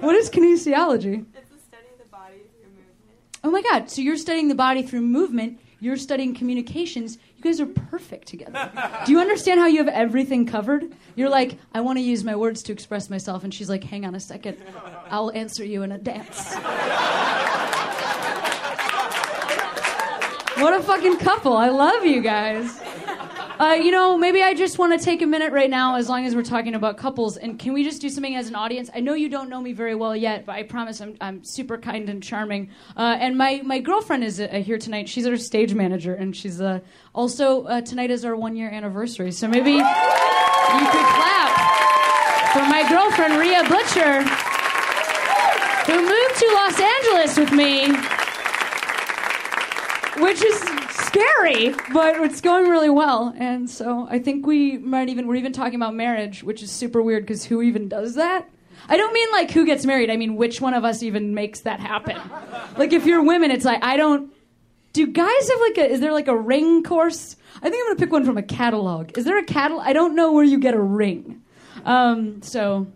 [0.00, 1.26] what is kinesiology?
[1.34, 3.18] It's the study of the body through movement.
[3.42, 3.90] Oh my God!
[3.90, 5.58] So you're studying the body through movement.
[5.84, 7.18] You're studying communications.
[7.36, 8.70] You guys are perfect together.
[9.04, 10.90] Do you understand how you have everything covered?
[11.14, 14.06] You're like, I want to use my words to express myself, and she's like, Hang
[14.06, 14.56] on a second,
[15.10, 16.54] I'll answer you in a dance.
[20.56, 21.54] What a fucking couple!
[21.54, 22.80] I love you guys.
[23.58, 26.26] Uh, you know, maybe I just want to take a minute right now, as long
[26.26, 28.90] as we're talking about couples, and can we just do something as an audience?
[28.92, 31.78] I know you don't know me very well yet, but I promise I'm, I'm super
[31.78, 32.70] kind and charming.
[32.96, 35.08] Uh, and my, my girlfriend is uh, here tonight.
[35.08, 36.80] She's our stage manager, and she's uh,
[37.14, 39.30] also uh, tonight is our one year anniversary.
[39.30, 44.22] So maybe you could clap for my girlfriend Rhea Butcher,
[45.86, 48.24] who moved to Los Angeles with me
[50.18, 50.62] which is
[51.14, 53.34] scary, but it's going really well.
[53.36, 57.02] And so I think we might even we're even talking about marriage, which is super
[57.02, 58.48] weird because who even does that?
[58.88, 60.10] I don't mean like who gets married.
[60.10, 62.20] I mean which one of us even makes that happen.
[62.76, 64.32] Like if you're women, it's like I don't.
[64.92, 65.90] Do guys have like a?
[65.90, 67.36] Is there like a ring course?
[67.56, 69.16] I think I'm gonna pick one from a catalog.
[69.18, 69.84] Is there a catalog?
[69.86, 71.42] I don't know where you get a ring.
[71.84, 72.86] Um, so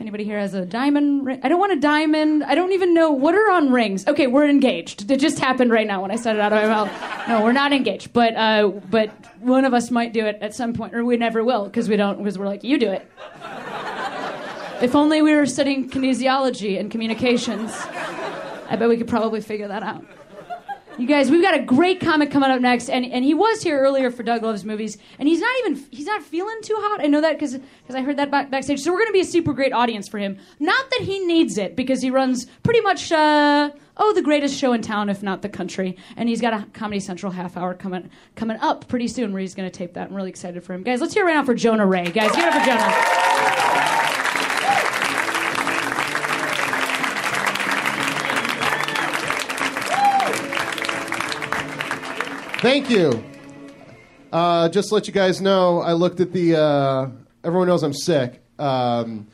[0.00, 2.44] anybody here has a diamond ring, I don't want a diamond.
[2.44, 4.06] I don't even know what are on rings.
[4.06, 5.10] Okay, we're engaged.
[5.10, 7.28] It just happened right now when I said it out of my mouth.
[7.28, 10.72] No, we're not engaged, but uh, but one of us might do it at some
[10.72, 13.10] point, or we never will because we don't because we're like you do it.
[14.80, 17.72] If only we were studying kinesiology and communications,
[18.70, 20.04] I bet we could probably figure that out.
[20.98, 23.78] You guys, we've got a great comic coming up next, and, and he was here
[23.78, 27.00] earlier for Doug Loves Movies, and he's not even he's not feeling too hot.
[27.00, 27.60] I know that because
[27.94, 28.80] I heard that back, backstage.
[28.80, 30.38] So we're going to be a super great audience for him.
[30.58, 34.72] Not that he needs it because he runs pretty much uh, oh the greatest show
[34.72, 38.10] in town, if not the country, and he's got a Comedy Central half hour coming
[38.34, 40.08] coming up pretty soon where he's going to tape that.
[40.08, 41.00] I'm really excited for him, guys.
[41.00, 42.32] Let's hear it right now for Jonah Ray, guys.
[42.32, 43.87] Give it up for Jonah.
[52.58, 53.22] Thank you.
[54.32, 56.60] Uh, just to let you guys know, I looked at the.
[56.60, 57.10] Uh,
[57.44, 59.28] everyone knows I'm sick, um,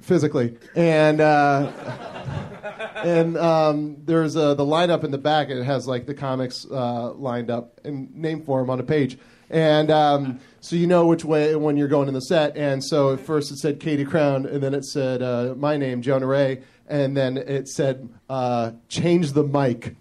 [0.00, 1.70] physically, and uh,
[3.04, 5.48] and um, there's uh, the lineup in the back.
[5.48, 9.16] and It has like the comics uh, lined up in name form on a page,
[9.48, 12.56] and um, so you know which way when you're going in the set.
[12.56, 16.02] And so at first it said Katie Crown, and then it said uh, my name,
[16.02, 18.08] Jonah Ray, and then it said
[18.88, 19.94] change the mic.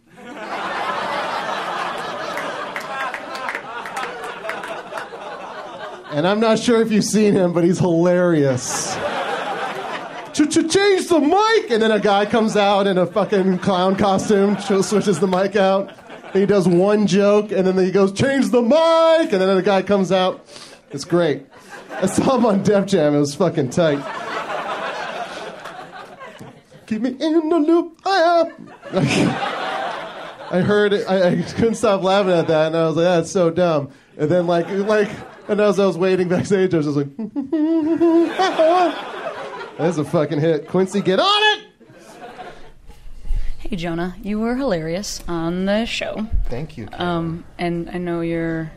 [6.12, 8.95] And I'm not sure if you've seen him, but he's hilarious.
[10.34, 11.69] Ch-ch-change the mic!
[11.69, 15.56] And then a guy comes out in a fucking clown costume, ch- switches the mic
[15.56, 15.91] out.
[16.34, 19.32] He does one joke, and then he goes, change the mic!
[19.32, 20.45] And then the guy comes out.
[20.91, 21.45] It's great.
[21.91, 23.13] I saw him on Def Jam.
[23.13, 24.00] It was fucking tight.
[26.88, 28.02] Keep me in the loop.
[28.04, 28.74] I am.
[30.52, 30.93] I heard.
[30.93, 34.32] I, I couldn't stop laughing at that, and I was like, "That's so dumb." And
[34.32, 35.12] then, like, like,
[35.49, 37.17] and as I was waiting backstage, I was just like,
[39.77, 41.65] "That's a fucking hit." Quincy, get on it.
[43.59, 46.27] Hey Jonah, you were hilarious on the show.
[46.45, 46.88] Thank you.
[46.93, 48.71] Um, and I know you're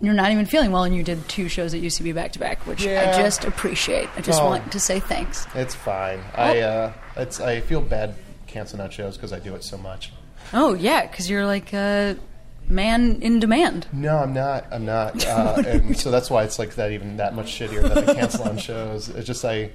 [0.00, 2.66] you're not even feeling well, and you did two shows at UCB back to back,
[2.66, 3.14] which Yeah.
[3.16, 4.08] I just appreciate.
[4.16, 4.46] I just Oh.
[4.46, 5.46] want to say thanks.
[5.54, 6.20] it's fine.
[6.36, 8.14] I uh, it's I feel bad
[8.46, 10.12] canceling out shows because I do it so much.
[10.52, 12.16] Oh yeah, because you're like a
[12.72, 13.86] man in demand.
[13.92, 14.66] No, I'm not.
[14.72, 15.24] I'm not.
[15.32, 18.44] Uh, and so that's why it's like that even that much shittier that I cancel
[18.44, 19.08] on shows.
[19.08, 19.70] It's just I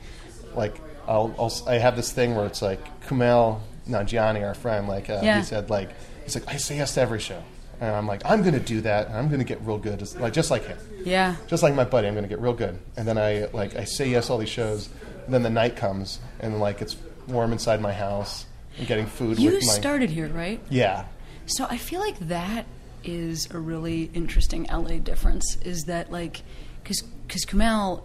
[0.56, 0.76] like
[1.08, 5.20] I'll, I'll I have this thing where it's like Kumail Nanjiani, our friend, like uh,
[5.24, 5.38] Yeah.
[5.40, 5.90] he said like
[6.24, 7.42] he's like I say yes to every show,
[7.80, 9.08] and I'm like I'm gonna do that.
[9.08, 11.36] And I'm gonna get real good, just, like just like him, Yeah.
[11.48, 12.08] just like my buddy.
[12.08, 14.50] I'm gonna get real good, and then I like I say yes to all these
[14.50, 14.90] shows.
[15.26, 16.96] And then the night comes, and like it's
[17.28, 18.46] warm inside my house.
[18.80, 20.60] I'm getting food You with my started here, right?
[20.70, 21.06] yeah.
[21.48, 22.66] So I feel like that
[23.08, 25.58] is a really interesting LA difference.
[25.64, 26.42] Is that like,
[26.84, 28.04] because because Kumail,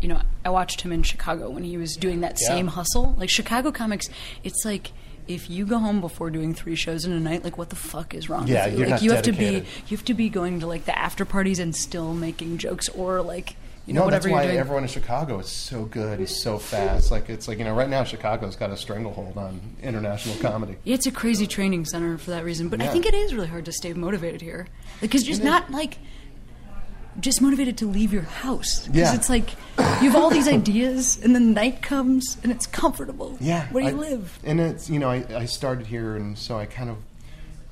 [0.00, 2.48] you know, I watched him in Chicago when he was doing that Yeah.
[2.48, 3.14] same hustle.
[3.18, 4.08] Like Chicago comics,
[4.44, 4.92] it's like.
[5.26, 8.14] If you go home before doing three shows in a night, like what the fuck
[8.14, 8.86] is wrong Yeah, with you?
[8.86, 11.58] like you have to be you have to be going to like the after parties
[11.58, 13.54] and still making jokes or like
[13.88, 14.58] you know no, whatever that's why doing.
[14.58, 17.10] everyone in Chicago is so good and so fast.
[17.10, 20.76] Like it's like you know, right now Chicago's got a stranglehold on international comedy.
[20.84, 22.68] Yeah, it's a crazy training center for that reason.
[22.68, 24.68] But I think it is really hard to stay motivated here
[25.00, 25.98] because you're just not like
[27.20, 28.86] just motivated to leave your house.
[28.86, 29.14] Because Yeah.
[29.14, 29.50] it's like
[30.02, 33.36] you have all these ideas, and then night comes, and it's comfortable.
[33.40, 34.38] Yeah, where do you I- live?
[34.44, 36.96] And it's you know, I, I started here, and so I kind of,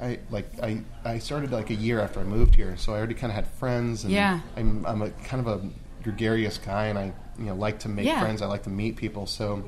[0.00, 3.14] I like I I started like a year after I moved here, so I already
[3.14, 4.40] kind of had friends, and Yeah.
[4.56, 5.68] I'm I'm a kind of a
[6.10, 8.20] gregarious guy, and I you know like to make Yeah.
[8.20, 8.40] friends.
[8.42, 9.62] I like to meet people, so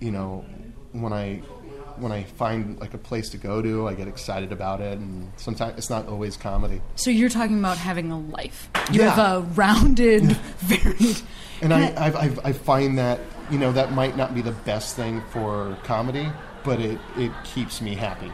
[0.00, 0.44] you know
[0.92, 1.40] when I
[1.96, 5.30] when I find like a place to go to, I get excited about it, and
[5.36, 6.80] sometimes it's not always comedy.
[6.96, 8.68] So you're talking about having a life.
[8.92, 9.10] You Yeah.
[9.14, 10.24] have a rounded,
[10.58, 11.20] varied.
[11.62, 14.96] And I, I've, I've, I find that you know that might not be the best
[14.96, 16.28] thing for comedy,
[16.64, 18.30] but it, it keeps me happy.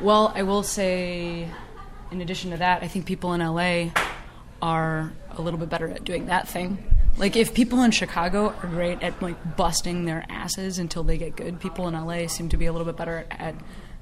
[0.00, 1.48] Well, I will say,
[2.10, 3.90] in addition to that, I think people in LA
[4.62, 6.78] are a little bit better at doing that thing.
[7.18, 11.36] Like, if people in Chicago are great at like busting their asses until they get
[11.36, 13.54] good, people in LA seem to be a little bit better at, at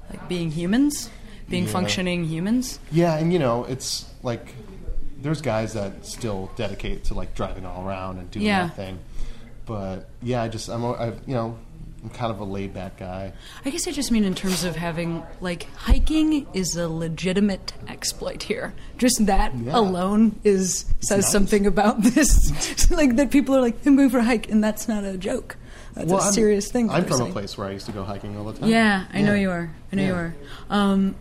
[0.09, 1.09] like being humans,
[1.49, 1.71] being Yeah.
[1.71, 2.79] functioning humans.
[2.91, 4.53] Yeah, and you know it's like
[5.21, 8.67] there's guys that still dedicate to like driving all around and doing Yeah.
[8.67, 8.99] that thing,
[9.65, 11.57] but yeah, I just I'm I've, you know
[12.03, 13.31] I'm kind of a laid back guy.
[13.63, 18.41] I guess I just mean in terms of having like hiking is a legitimate exploit
[18.43, 18.73] here.
[18.97, 19.77] Just that Yeah.
[19.77, 21.31] alone is says nice.
[21.31, 22.89] something about this.
[22.89, 25.57] like that people are like, I'm going for a hike, and that's not a joke.
[25.93, 26.89] That's a I'm- serious thing.
[26.89, 27.29] I'm from saying.
[27.29, 28.69] a place where I used to go hiking all the time.
[28.69, 29.69] Yeah, I know you are.
[29.91, 30.33] I know you are.
[30.71, 31.15] Um,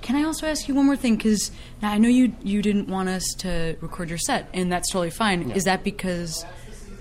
[0.00, 1.16] can I also ask you one more thing?
[1.16, 1.50] Because
[1.82, 5.48] I know you you didn't want us to record your set, and that's totally fine.
[5.50, 5.54] Yeah.
[5.56, 6.44] Is that because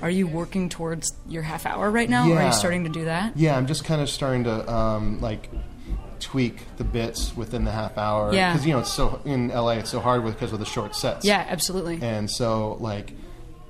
[0.03, 2.29] are you working towards your half hour right now?
[2.29, 3.37] Or are you starting to do that?
[3.37, 5.49] Yeah, I'm just kind of starting to um, like
[6.19, 8.33] tweak the bits within the half hour.
[8.33, 8.51] Yeah.
[8.51, 10.93] because you know it's so in LA it's so hard with because of the short
[10.93, 11.25] sets.
[11.25, 11.99] Yeah, absolutely.
[12.01, 13.13] and so like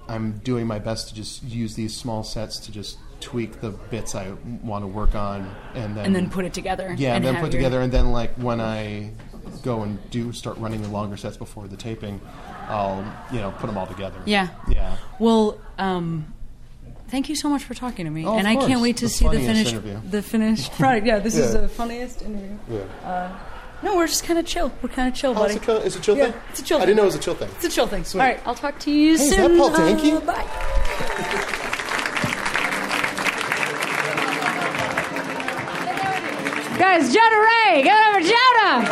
[0.08, 4.16] I'm doing my best to just use these small sets to just tweak the bits
[4.16, 4.32] I
[4.64, 6.96] want to work on, and then and then put it together.
[6.98, 9.12] yeah, and, then put your- together, and then like when I
[9.62, 12.20] go and do start running the longer sets before the taping,
[12.68, 14.18] I'll you know put them all together.
[14.26, 14.50] Yeah.
[14.70, 14.98] yeah.
[15.20, 16.34] Well, um,
[17.10, 19.06] thank you so much for talking to me, Oh, of and I can't wait to
[19.06, 20.10] The see the funniest finished interview.
[20.10, 21.06] the finished product.
[21.08, 22.58] Yeah, this is the funniest interview.
[22.70, 22.80] yeah.
[23.10, 23.38] Uh,
[23.84, 24.72] no, we're just kind of chill.
[24.82, 25.56] We're kind of chill, Oh, buddy.
[25.56, 26.42] it's a, it's a chill Yeah, thing.
[26.52, 26.88] it's a chill I thing.
[26.88, 27.50] didn't know it was a chill thing.
[27.56, 28.06] It's a chill thing.
[28.06, 28.22] Sweet.
[28.22, 29.58] All right, I'll talk to you Hey, is soon.
[29.58, 30.14] that Paul Danke?
[30.14, 31.54] Uh, bye.
[36.78, 38.84] Guys, Jonah Ray, get over Jonah.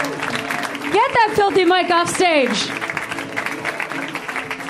[0.93, 2.69] Get that filthy mic off stage.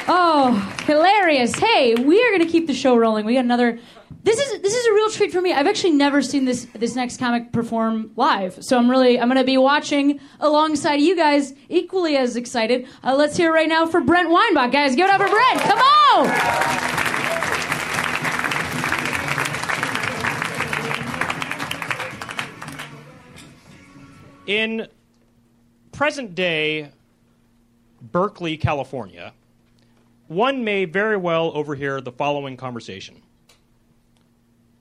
[0.08, 0.54] Oh,
[0.86, 1.56] Hilarious.
[1.56, 3.26] Hey, we are going to keep the show rolling.
[3.26, 3.80] We got another.
[4.24, 5.54] This is this is a real treat for me.
[5.54, 9.44] I've actually never seen this this next comic perform live, so I'm really I'm to
[9.44, 12.88] be watching alongside you guys, equally as excited.
[13.04, 14.96] Uh, let's hear right now for Brent Weinbach, guys.
[14.96, 15.60] Give it up for Brent.
[15.62, 17.12] Come on.
[24.48, 24.88] In
[25.92, 26.92] present day
[28.02, 29.34] Berkeley, California,
[30.32, 33.22] one may very well overhear the following conversation.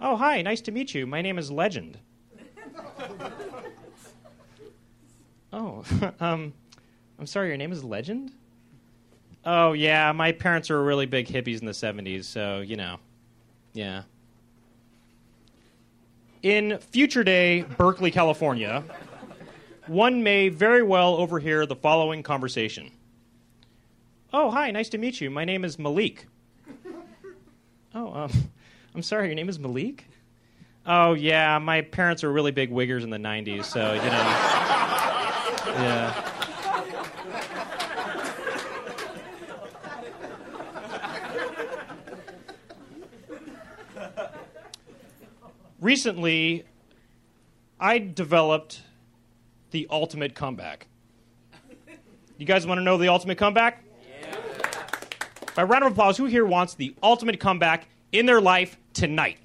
[0.01, 1.09] Oh, hi, nice to meet you.
[1.09, 1.99] My name is Legend.
[5.53, 5.85] oh,
[6.21, 6.53] um,
[7.19, 8.31] I'm sorry, your name is Legend?
[9.45, 13.01] Oh, yeah, my parents were really big hippies in the 70s, so, you know.
[13.73, 14.03] Yeah.
[16.45, 18.85] In future day Berkeley, California,
[19.89, 22.93] one may very well overhear the following conversation.
[24.33, 25.29] Oh, hi, nice to meet you.
[25.29, 26.27] My name is Malik.
[27.93, 28.31] Oh, um,
[28.95, 30.05] I'm sorry, your name is Malik?
[30.87, 34.57] Oh, yeah, my parents were really big wiggers in the 90s, so, you know.
[35.71, 36.27] Yeah.
[45.81, 46.65] Recently,
[47.81, 48.83] I developed
[49.73, 50.87] the ultimate comeback.
[52.39, 53.83] You guys want to know the ultimate comeback?
[55.55, 59.39] By round of applause, who here wants the ultimate comeback in their life tonight?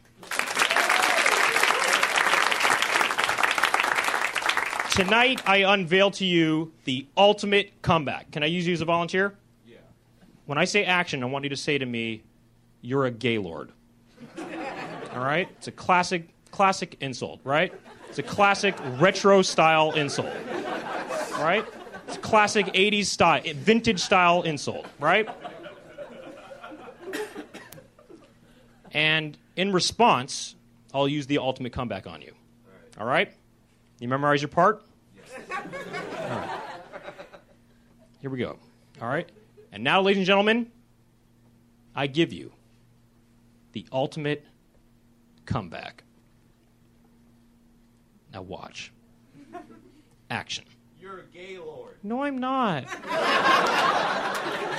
[4.91, 8.31] Tonight, I unveil to you the ultimate comeback.
[8.31, 9.35] Can I use you as a volunteer?
[9.67, 9.77] Yeah.
[10.45, 12.23] When I say action, I want you to say to me,
[12.81, 13.71] "You're a gaylord."
[14.37, 15.49] All right?
[15.57, 17.73] It's a classic, classic insult, right?
[18.07, 20.33] It's a classic retro style insult,
[21.39, 21.65] right?
[22.07, 25.27] It's a classic 80s style, vintage style insult, right?
[28.95, 30.55] And in response,
[30.93, 32.33] I'll use the ultimate comeback on you.
[32.97, 33.29] All right?
[33.99, 34.83] You memorize your part?
[35.49, 36.61] All right.
[38.21, 38.57] Here we go.
[39.01, 39.29] All right?
[39.73, 40.71] And now, ladies and gentlemen,
[41.93, 42.53] I give you
[43.73, 44.45] the ultimate
[45.45, 46.05] comeback.
[48.31, 48.93] Now watch.
[50.29, 50.63] Action.
[51.01, 51.97] You're a gay lord.
[52.01, 52.85] No, I'm not.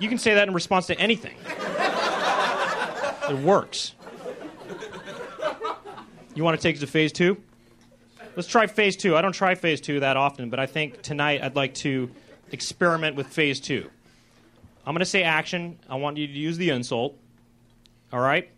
[0.00, 1.36] You can say that in response to anything.
[3.28, 3.94] It works.
[6.34, 7.36] You want to take it to phase two?
[8.36, 9.16] Let's try phase two.
[9.16, 12.10] I don't try phase two that often, but I think tonight I'd like to
[12.52, 13.90] experiment with phase two.
[14.86, 15.78] I'm going to say action.
[15.88, 17.18] I want you to use the insult.
[18.12, 18.48] All right?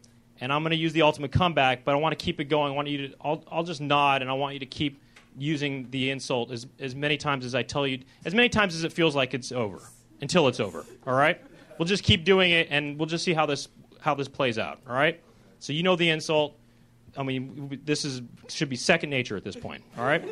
[0.41, 2.73] And I'm going to use the ultimate comeback, but I want to keep it going.
[2.73, 5.01] I want you to, I'll, I'll just nod and I want you to keep
[5.39, 8.85] using the insult as, as many times as I tell you, as many times as
[8.85, 9.81] it feels like it's over,
[10.21, 10.85] until it's over.
[11.07, 11.41] All right?
[11.79, 13.69] We'll just keep doing it and we'll just see how this,
[14.01, 14.81] how this plays out.
[14.89, 15.21] All right?
[15.59, 16.57] So you know the insult.
[17.17, 19.83] I mean, this is, should be second nature at this point.
[19.99, 20.25] All right?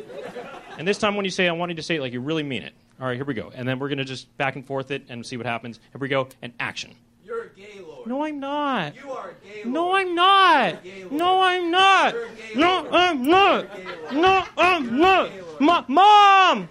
[0.77, 2.43] And this time when you say I want you to say it like you really
[2.43, 2.73] mean it.
[3.01, 3.51] All right, here we go.
[3.55, 5.79] And then we're going to just back and forth it and see what happens.
[5.91, 6.27] Here we go.
[6.41, 6.93] And action.
[7.23, 8.07] You're a gay lord.
[8.07, 8.95] No, I'm not.
[8.95, 9.73] You are a gay lord.
[9.73, 10.83] No, I'm not.
[10.85, 11.13] You're a gay lord.
[11.13, 12.13] No, I'm not.
[12.13, 12.87] You're a gay No.
[12.91, 13.63] I'm not.
[13.63, 14.13] You're a gay lord.
[14.13, 15.33] No, I'm not.
[15.33, 16.69] You're a gay Ma- Mom!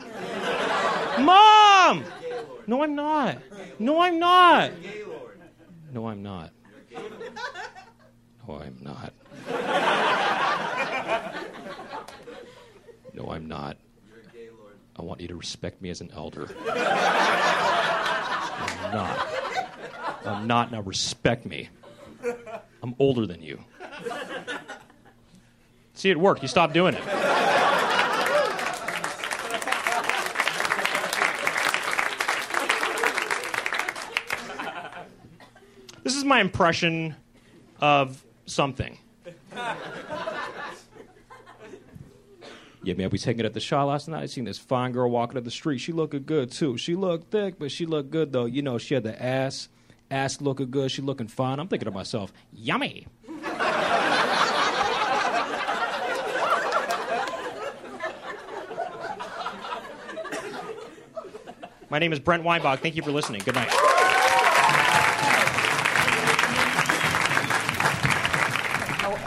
[1.25, 2.05] Mom!
[2.69, 3.39] No, I'm not.
[3.79, 4.73] No, I'm not.
[5.91, 6.53] No, I'm not.
[8.47, 9.15] No, I'm not.
[13.15, 13.79] No, I'm not.
[14.97, 16.47] I want you to respect me as an elder.
[18.61, 19.29] I'm not.
[20.27, 21.71] I'm not, now respect me.
[22.83, 23.65] I'm older than you.
[25.95, 26.43] See, it worked.
[26.43, 27.03] You stopped doing it.
[36.09, 37.15] This is my impression
[37.83, 38.97] of something.
[42.83, 44.23] Yeah, man, we taking it at the Shaw last night.
[44.23, 45.81] I seen this fine girl walking up the street.
[45.81, 46.79] She looking good too.
[46.79, 48.47] She looked thick, but she looked good though.
[48.47, 49.69] You know, she had the ass,
[50.11, 50.91] ass looking good.
[50.91, 51.61] She looking fine.
[51.61, 53.07] I'm thinking to myself, yummy.
[61.91, 62.81] My name is Brent Weinbach.
[62.81, 63.43] Thank you for listening.
[63.45, 63.88] Good night.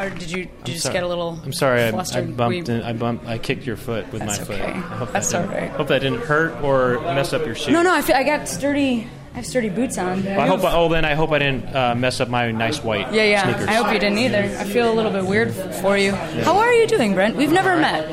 [0.02, 0.94] Or did you, did you just sorry.
[0.94, 1.84] get a little I'm sorry.
[1.84, 2.68] I, I bumped.
[2.68, 3.26] We- In, I bumped.
[3.28, 4.60] I kicked your foot with my foot.
[4.60, 4.72] okay.
[4.72, 5.70] I hope That's that all right.
[5.72, 7.72] Hope that didn't hurt or mess up your shoe.
[7.72, 10.28] No, no, I, feel, I got sturdy I have sturdy boots on.
[10.28, 10.60] I hope.
[10.64, 13.44] Oh, then I hope I didn't uh, mess up my nice white Yeah, yeah.
[13.44, 13.68] sneakers.
[13.70, 14.40] I hope you didn't either.
[14.60, 16.12] I feel a little bit weird f- for you.
[16.12, 17.38] How are you doing, Brent?
[17.38, 18.10] We've never met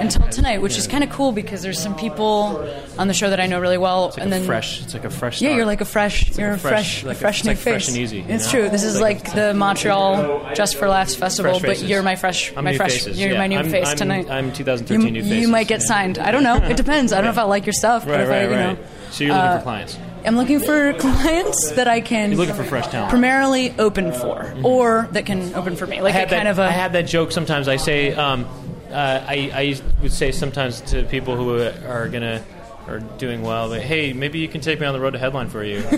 [0.00, 2.66] until tonight, which is kind of cool because there's some people
[2.96, 4.82] on the show that I know really well, It's like and a then fresh.
[4.82, 5.42] It's like a fresh.
[5.42, 6.38] Yeah, you're like a fresh.
[6.38, 7.72] you're a a fresh- fresh, like a- fresh it's new like face.
[7.74, 8.60] fresh and easy, it's know?
[8.60, 8.68] true.
[8.70, 12.64] This is Like- like, the Montreal Just for Laughs festival, but you're my fresh, I'm
[12.64, 12.92] my new fresh.
[12.94, 13.38] faces, You're yeah.
[13.38, 14.30] my new I'm- face I'm- tonight.
[14.30, 15.38] I'm 2013 you, new faces.
[15.38, 16.18] You might get signed.
[16.18, 16.56] I don't know.
[16.56, 17.12] It depends.
[17.12, 18.78] I don't know if I like your stuff, but Right, if right, I, you right.
[18.78, 18.84] know.
[19.10, 19.98] So you're looking Uh, for clients.
[20.24, 22.30] I'm looking for clients that I can.
[22.30, 23.10] You're looking for fresh talent.
[23.10, 26.00] Primarily open for, or that can open for me.
[26.00, 26.62] Like I kind of a.
[26.62, 27.68] I have that joke sometimes.
[27.68, 28.46] I say, um,
[28.90, 32.44] uh, I, I would say sometimes to people who are gonna
[32.88, 35.48] are doing well, like, hey, maybe you can take me on the road to headline
[35.48, 35.82] for you.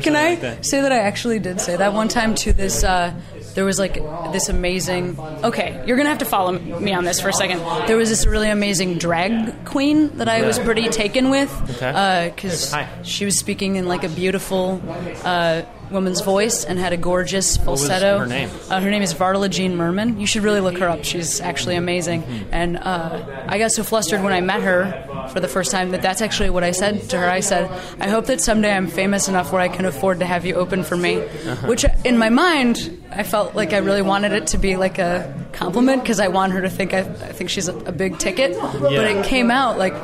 [0.00, 0.66] Can I like that.
[0.66, 2.84] say that I actually did say that one time to this?
[2.84, 3.14] Uh,
[3.54, 3.94] there was like
[4.32, 5.18] this amazing.
[5.18, 7.58] Okay, you're gonna have to follow me on this for a second.
[7.86, 11.50] There was this really amazing drag queen that I was pretty taken with
[11.82, 12.32] Okay.
[12.34, 14.80] because she was speaking in like a beautiful
[15.24, 18.18] uh, woman's voice and had a gorgeous falsetto.
[18.18, 18.50] her name?
[18.68, 20.20] Uh, her name is Varla Jean Merman.
[20.20, 21.04] You should really look her up.
[21.04, 22.22] She's actually amazing.
[22.52, 26.02] And uh, I got so flustered when I met her for the first time that
[26.02, 27.28] that's actually what I said to her.
[27.28, 27.70] I said,
[28.00, 30.84] I hope that someday I'm famous enough where I can afford to have you open
[30.84, 31.20] for me.
[31.66, 35.39] Which, in my mind, I felt like I really wanted it to be like a
[35.52, 38.56] compliment because I want her to think I, I think she's a, a big ticket.
[38.60, 39.94] But it came out like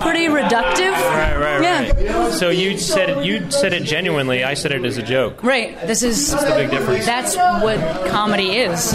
[0.00, 0.92] pretty reductive.
[0.92, 2.22] Right, right, yeah.
[2.24, 2.32] right.
[2.32, 4.44] So you said it, you said it genuinely.
[4.44, 5.42] I said it as a joke.
[5.42, 5.78] Right.
[5.86, 7.06] This is That's the big difference.
[7.06, 7.78] That's what
[8.10, 8.94] comedy is.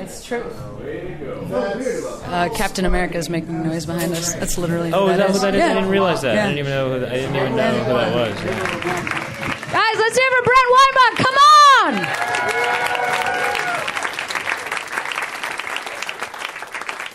[0.00, 0.44] It's true.
[2.26, 4.34] Uh, Captain America is making noise behind us.
[4.34, 4.92] That's literally.
[4.92, 5.42] Oh, who is that who is.
[5.42, 5.58] that is?
[5.60, 5.70] Yeah.
[5.70, 6.34] I didn't realize that.
[6.34, 6.44] Yeah.
[6.44, 6.92] I didn't even know.
[6.92, 8.34] Who that, I didn't even know who that was.
[9.72, 11.14] Guys, let's hear it for Brent Weinbach.
[11.24, 11.36] Come
[11.84, 12.75] on!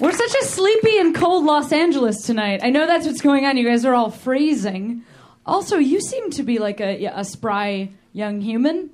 [0.01, 2.61] We're such a sleepy and cold Los Angeles tonight.
[2.63, 3.55] I know that's what's going on.
[3.55, 5.03] You guys are all freezing.
[5.45, 8.89] Also, you seem to be like a, a spry young human.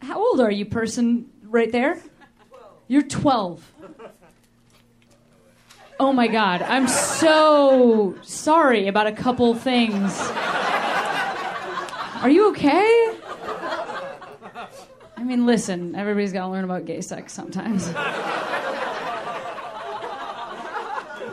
[0.00, 2.00] How old are you, person right there?
[2.86, 3.72] You're 12.
[5.98, 10.16] Oh my god, I'm so sorry about a couple things.
[12.22, 13.16] Are you okay?
[15.16, 17.92] I mean, listen, everybody's got to learn about gay sex sometimes.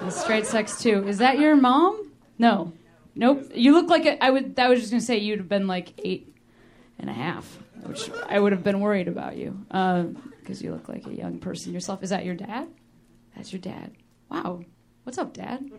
[0.10, 1.08] Straight sex too.
[1.08, 2.12] Is that your mom?
[2.38, 2.74] No.
[3.16, 3.51] Nope.
[3.53, 4.60] You look like a, I would.
[4.60, 6.36] I was just gonna say you'd have been like eight
[6.99, 10.03] and a half, which I would have been worried about you uh,
[10.39, 12.03] because you look like a young person yourself.
[12.03, 12.68] Is that your dad?
[13.36, 13.91] That's your dad.
[14.30, 14.64] Wow.
[15.03, 15.70] What's up, Dad?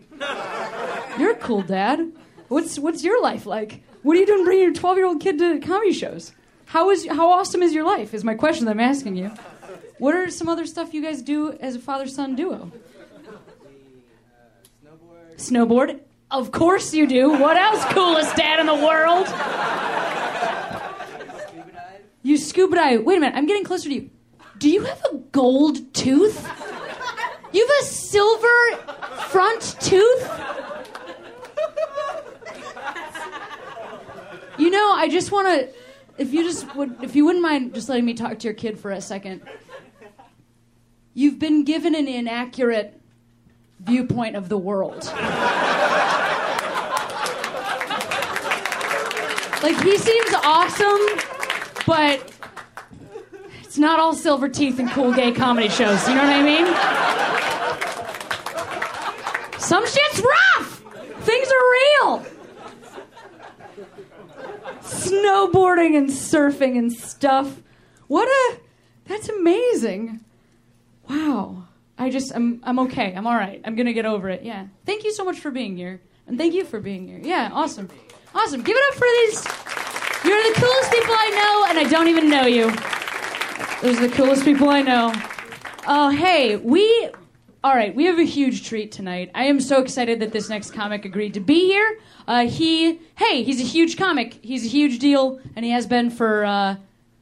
[1.19, 2.13] You're a cool dad.
[2.47, 3.83] What's what's your life like?
[4.03, 6.31] What are you doing bringing your 12 year old kid to comedy shows?
[6.65, 8.13] How is how awesome is your life?
[8.13, 9.31] Is my question that I'm asking you.
[9.99, 12.71] What are some other stuff you guys do as a father son duo?
[15.37, 16.01] Snowboard.
[16.29, 17.31] Of course you do.
[17.31, 19.27] What else, coolest dad in the world?
[22.23, 23.03] You scuba dive.
[23.03, 23.35] Wait a minute.
[23.35, 24.09] I'm getting closer to you.
[24.57, 26.43] Do you have a gold tooth?
[27.53, 28.75] You have a silver
[29.29, 30.29] front tooth?
[34.57, 35.69] You know, I just want to.
[36.17, 38.79] If you just would, if you wouldn't mind just letting me talk to your kid
[38.79, 39.43] for a second.
[41.13, 42.96] You've been given an inaccurate
[43.87, 45.05] viewpoint of the world.
[49.63, 50.99] like he seems awesome,
[51.85, 52.33] but
[53.63, 56.07] it's not all silver teeth and cool gay comedy shows.
[56.07, 56.65] You know what I mean?
[59.59, 60.83] Some shit's rough.
[61.21, 62.25] Things are real.
[64.81, 67.61] Snowboarding and surfing and stuff.
[68.07, 68.59] What a
[69.05, 70.23] that's amazing.
[71.09, 71.66] Wow.
[71.97, 73.13] I just I'm I'm okay.
[73.15, 73.61] I'm all right.
[73.65, 74.43] I'm to get over it.
[74.43, 74.67] Yeah.
[74.85, 76.01] Thank you so much for being here.
[76.27, 77.19] And thank you for being here.
[77.21, 77.89] Yeah, awesome.
[78.35, 78.61] Awesome.
[78.61, 79.45] Give it up for these
[80.25, 82.69] You're the coolest people I know and I don't even know you.
[83.81, 85.13] Those are the coolest people I know.
[85.87, 87.09] Oh, hey, we
[87.63, 89.31] all right, we have a huge treat tonight.
[89.33, 91.99] I am so excited that this next comic agreed to be here.
[92.27, 94.39] Uh, he, hey, he's a huge comic.
[94.41, 96.75] He's a huge deal, and he has been for uh,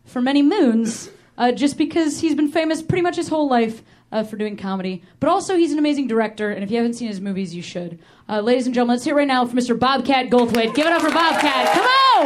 [0.06, 1.10] for many moons.
[1.38, 3.82] Uh, just because he's been famous pretty much his whole life
[4.16, 6.49] uh, for doing comedy, but also he's an amazing director.
[6.49, 7.99] And if you haven't seen his movies, you should.
[8.30, 9.78] Uh, ladies and gentlemen, let's hear right now for Mr.
[9.78, 10.74] Bobcat Goldthwait.
[10.74, 11.74] Give it up for Bobcat.
[11.74, 12.26] Come on!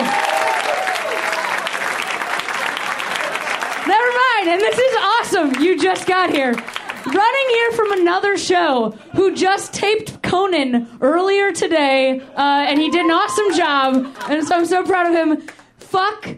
[3.87, 4.49] Never mind.
[4.49, 5.63] And this is awesome.
[5.63, 6.51] You just got here.
[6.53, 13.05] Running here from another show who just taped Conan earlier today, uh, and he did
[13.05, 14.15] an awesome job.
[14.29, 15.47] And so I'm so proud of him.
[15.77, 16.35] Fuck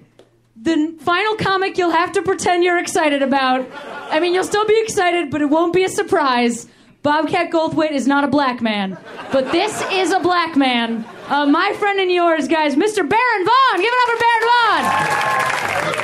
[0.56, 3.68] the final comic you'll have to pretend you're excited about.
[4.12, 6.68] I mean, you'll still be excited, but it won't be a surprise.
[7.02, 8.96] Bobcat Goldthwait is not a black man,
[9.32, 13.08] but this is a black man, Uh, my friend and yours, guys, Mr.
[13.08, 13.78] Baron Vaughn.
[13.78, 16.02] Give it up for Baron Vaughn.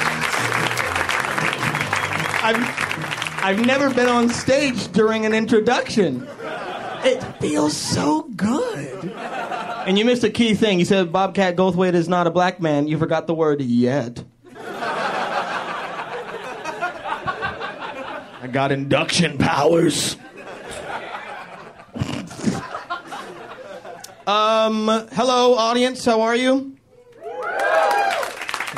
[2.44, 6.26] I've, I've never been on stage during an introduction.
[7.04, 9.12] It feels so good.
[9.86, 10.80] And you missed a key thing.
[10.80, 12.88] You said Bobcat Goldthwait is not a black man.
[12.88, 14.24] You forgot the word yet.
[18.40, 20.16] I got induction powers.
[24.28, 26.06] um, hello, audience.
[26.06, 26.76] How are you?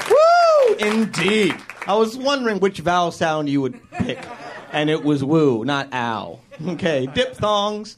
[0.10, 0.76] Woo!
[0.80, 1.56] Indeed.
[1.86, 4.20] I was wondering which vowel sound you would pick,
[4.72, 6.40] and it was woo, not ow.
[6.66, 7.98] Okay, diphthongs.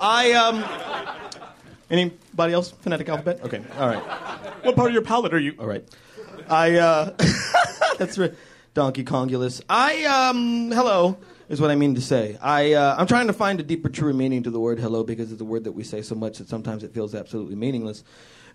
[0.00, 0.64] I um.
[1.90, 2.70] Anybody else?
[2.70, 3.40] Phonetic alphabet.
[3.42, 3.62] Okay.
[3.78, 4.02] All right.
[4.62, 5.54] What part of your palate are you?
[5.58, 5.84] All right.
[6.48, 7.14] I uh.
[7.98, 8.32] that's right.
[8.74, 9.62] Donkey Kongulus.
[9.68, 10.72] I um.
[10.72, 11.16] Hello
[11.48, 12.36] is what I mean to say.
[12.42, 15.30] I uh, I'm trying to find a deeper, truer meaning to the word hello because
[15.30, 18.02] it's a word that we say so much that sometimes it feels absolutely meaningless.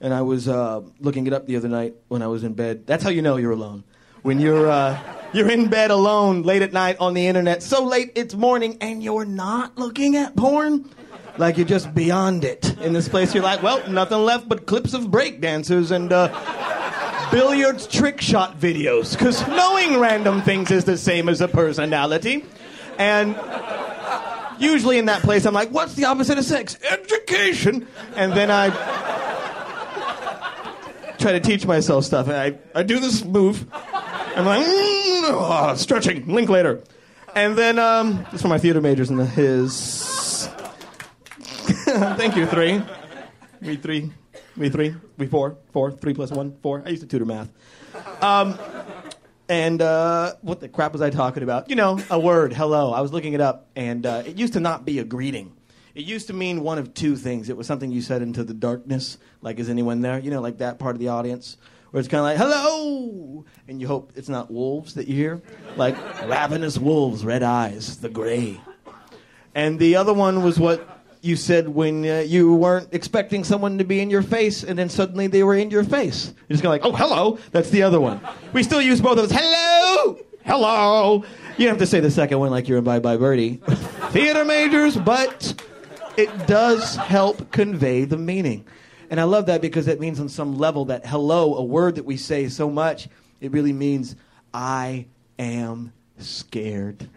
[0.02, 2.86] And I was uh, looking it up the other night when I was in bed.
[2.86, 3.86] That's how you know you're alone.
[4.22, 5.00] When you're uh,
[5.32, 9.02] you're in bed alone late at night on the internet, so late it's morning, and
[9.02, 10.90] you're not looking at porn.
[11.38, 12.78] Like you're just beyond it.
[12.80, 16.28] In this place, you're like, well, nothing left but clips of break dancers and uh,
[17.32, 19.18] billiards trick shot videos.
[19.18, 22.46] Because knowing random things is the same as a personality.
[22.98, 23.36] And
[24.60, 26.78] usually in that place, I'm like, what's the opposite of sex?
[26.84, 27.88] Education.
[28.16, 28.70] And then I
[31.18, 32.28] try to teach myself stuff.
[32.28, 33.66] And I, I do this move.
[33.74, 36.28] I'm like, mm, oh, stretching.
[36.28, 36.84] Link later.
[37.36, 40.48] And then, um, this is for my theater majors and the his.
[42.18, 42.82] Thank you, three.
[43.62, 44.12] We three.
[44.60, 44.94] We three.
[45.18, 45.56] We four.
[45.72, 45.90] Four.
[45.94, 46.58] Three plus one.
[46.62, 46.84] Four.
[46.86, 47.50] I used to tutor math.
[48.22, 48.60] Um,
[49.48, 51.70] and uh, what the crap was I talking about?
[51.70, 52.92] You know, a word, hello.
[52.92, 55.56] I was looking it up, and uh, it used to not be a greeting.
[55.96, 57.48] It used to mean one of two things.
[57.48, 60.20] It was something you said into the darkness, like, is anyone there?
[60.20, 61.56] You know, like that part of the audience,
[61.92, 63.46] where it's kind of like, hello!
[63.70, 65.42] And you hope it's not wolves that you hear.
[65.78, 65.96] Like,
[66.28, 68.60] ravenous wolves, red eyes, the gray.
[69.56, 73.84] And the other one was what you said when uh, you weren't expecting someone to
[73.84, 76.34] be in your face, and then suddenly they were in your face.
[76.48, 77.40] You're just of like, oh, hello.
[77.52, 78.22] That's the other one.
[78.54, 79.32] We still use both of those.
[79.32, 81.26] Hello, hello.
[81.58, 83.56] You have to say the second one like you're in Bye Bye Birdie.
[84.12, 85.62] Theater majors, but
[86.16, 88.66] it does help convey the meaning.
[89.10, 92.06] And I love that because it means on some level that hello, a word that
[92.06, 93.10] we say so much,
[93.42, 94.16] it really means
[94.54, 95.08] I
[95.38, 97.10] am scared.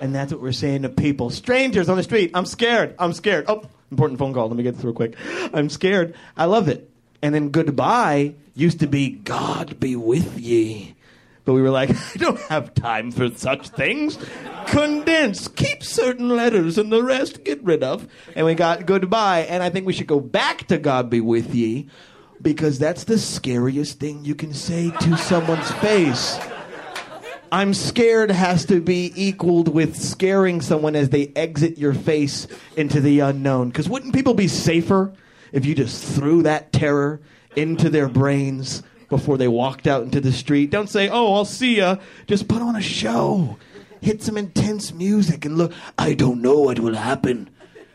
[0.00, 1.30] And that's what we're saying to people.
[1.30, 2.94] Strangers on the street, I'm scared.
[2.98, 3.46] I'm scared.
[3.48, 4.48] Oh, important phone call.
[4.48, 5.16] Let me get through quick.
[5.52, 6.14] I'm scared.
[6.36, 6.90] I love it.
[7.22, 10.94] And then goodbye used to be God be with ye.
[11.44, 14.18] But we were like, I don't have time for such things.
[14.66, 18.08] Condense, keep certain letters, and the rest get rid of.
[18.34, 19.40] And we got goodbye.
[19.48, 21.88] And I think we should go back to God be with ye
[22.42, 26.38] because that's the scariest thing you can say to someone's face.
[27.52, 33.00] I'm scared has to be equaled with scaring someone as they exit your face into
[33.00, 33.68] the unknown.
[33.68, 35.12] Because wouldn't people be safer
[35.52, 37.20] if you just threw that terror
[37.54, 40.70] into their brains before they walked out into the street?
[40.70, 41.96] Don't say, oh, I'll see ya.
[42.26, 43.56] Just put on a show.
[44.00, 45.72] Hit some intense music and look.
[45.98, 47.50] I don't know what will happen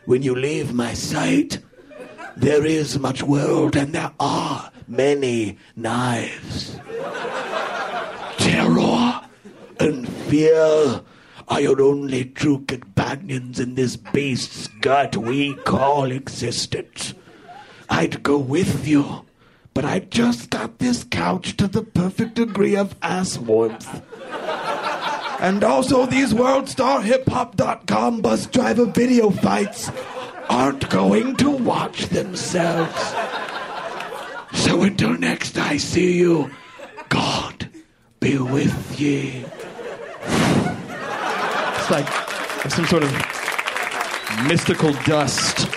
[0.06, 1.58] when you leave my sight.
[2.36, 6.78] There is much world and there are many knives.
[8.38, 9.11] Terror
[9.82, 11.02] and fear
[11.48, 17.14] are your only true companions in this beast's gut we call existence.
[17.90, 19.26] I'd go with you,
[19.74, 24.02] but I just got this couch to the perfect degree of ass warmth.
[25.40, 29.90] And also, these WorldStarHipHop.com bus driver video fights
[30.48, 33.14] aren't going to watch themselves.
[34.52, 36.52] So until next I see you,
[37.08, 37.68] God
[38.22, 39.44] be with ye.
[41.82, 42.06] It's like
[42.70, 43.10] some sort of
[44.46, 45.68] mystical dust.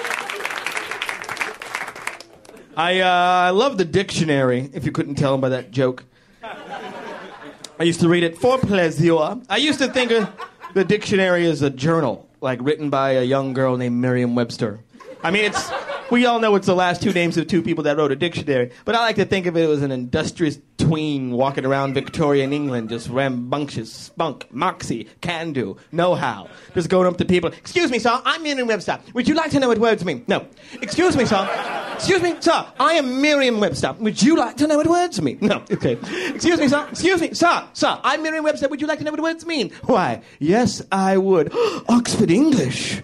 [2.77, 4.69] I uh, I love the dictionary.
[4.71, 6.03] If you couldn't tell by that joke,
[6.43, 9.41] I used to read it for pleasure.
[9.49, 10.29] I used to think of
[10.75, 14.79] the dictionary as a journal, like written by a young girl named Merriam-Webster.
[15.23, 15.71] I mean, it's
[16.11, 18.71] we all know it's the last two names of two people that wrote a dictionary,
[18.85, 22.89] but I like to think of it as an industrious tween walking around Victorian England,
[22.89, 26.47] just rambunctious, spunk, moxie, can do, know how.
[26.73, 28.99] Just going up to people, excuse me, sir, I'm Merriam Webster.
[29.13, 30.23] Would you like to know what words mean?
[30.27, 30.45] No.
[30.81, 31.49] Excuse me, sir.
[31.95, 33.93] Excuse me, sir, I am Merriam Webster.
[33.99, 35.39] Would you like to know what words mean?
[35.41, 35.63] No.
[35.71, 35.93] Okay.
[36.33, 36.87] Excuse me, sir.
[36.89, 38.67] Excuse me, sir, sir, I'm Merriam Webster.
[38.67, 39.71] Would you like to know what words mean?
[39.83, 41.51] Why, yes, I would.
[41.89, 43.01] Oxford English.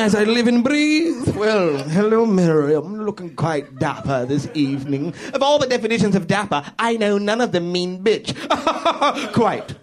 [0.00, 1.36] As I live and breathe.
[1.36, 3.04] Well, hello, Merriam.
[3.04, 5.12] Looking quite dapper this evening.
[5.34, 8.34] Of all the definitions of dapper, I know none of them mean bitch.
[9.34, 9.74] quite.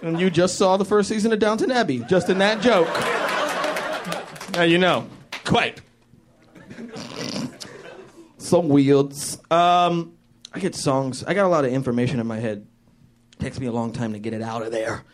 [0.00, 2.88] And you just saw the first season of Downton Abbey, just in that joke.
[4.54, 5.06] Now you know.
[5.44, 5.82] Quite.
[8.38, 9.36] Some weirds.
[9.50, 10.14] Um,
[10.54, 11.24] I get songs.
[11.24, 12.66] I got a lot of information in my head.
[13.42, 15.04] Takes me a long time to get it out of there.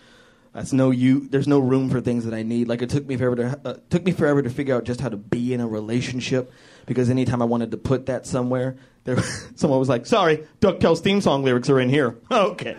[0.52, 1.28] That's no you.
[1.28, 2.68] There's no room for things that I need.
[2.68, 5.08] Like it took me forever to uh, took me forever to figure out just how
[5.08, 6.52] to be in a relationship.
[6.86, 9.20] Because anytime I wanted to put that somewhere, there
[9.54, 12.76] someone was like, "Sorry, Ducktales theme song lyrics are in here." okay.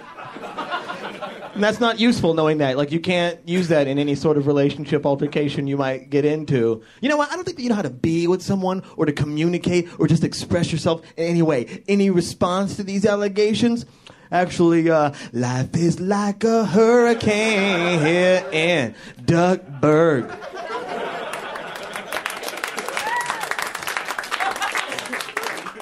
[1.56, 2.78] And that's not useful knowing that.
[2.78, 6.84] Like, you can't use that in any sort of relationship altercation you might get into.
[7.02, 7.32] You know what?
[7.32, 10.08] I don't think that you know how to be with someone or to communicate or
[10.08, 11.84] just express yourself in any way.
[11.88, 13.86] Any response to these allegations?
[14.32, 18.94] Actually, uh, life is like a hurricane here in
[19.26, 20.30] Duckburg.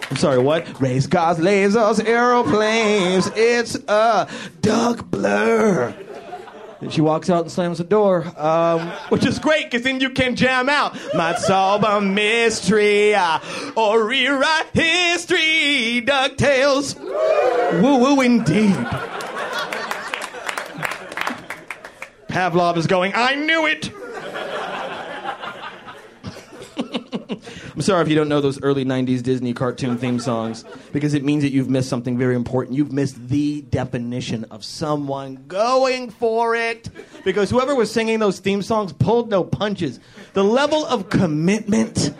[0.09, 0.79] I'm sorry, what?
[0.79, 3.29] Race cars, lasers, aeroplanes.
[3.35, 4.29] It's a
[4.61, 5.93] duck blur.
[6.79, 10.11] And she walks out and slams the door, um, which is great because then you
[10.11, 10.95] can jam out.
[11.15, 13.39] Might solve a mystery uh,
[13.75, 16.03] or rewrite history.
[16.05, 16.95] Ducktales.
[17.81, 18.75] Woo woo indeed.
[22.29, 23.91] Pavlov is going, I knew it.
[27.75, 31.23] I'm sorry if you don't know those early 90s Disney cartoon theme songs because it
[31.23, 32.75] means that you've missed something very important.
[32.75, 36.89] You've missed the definition of someone going for it.
[37.23, 39.99] Because whoever was singing those theme songs pulled no punches.
[40.33, 42.13] The level of commitment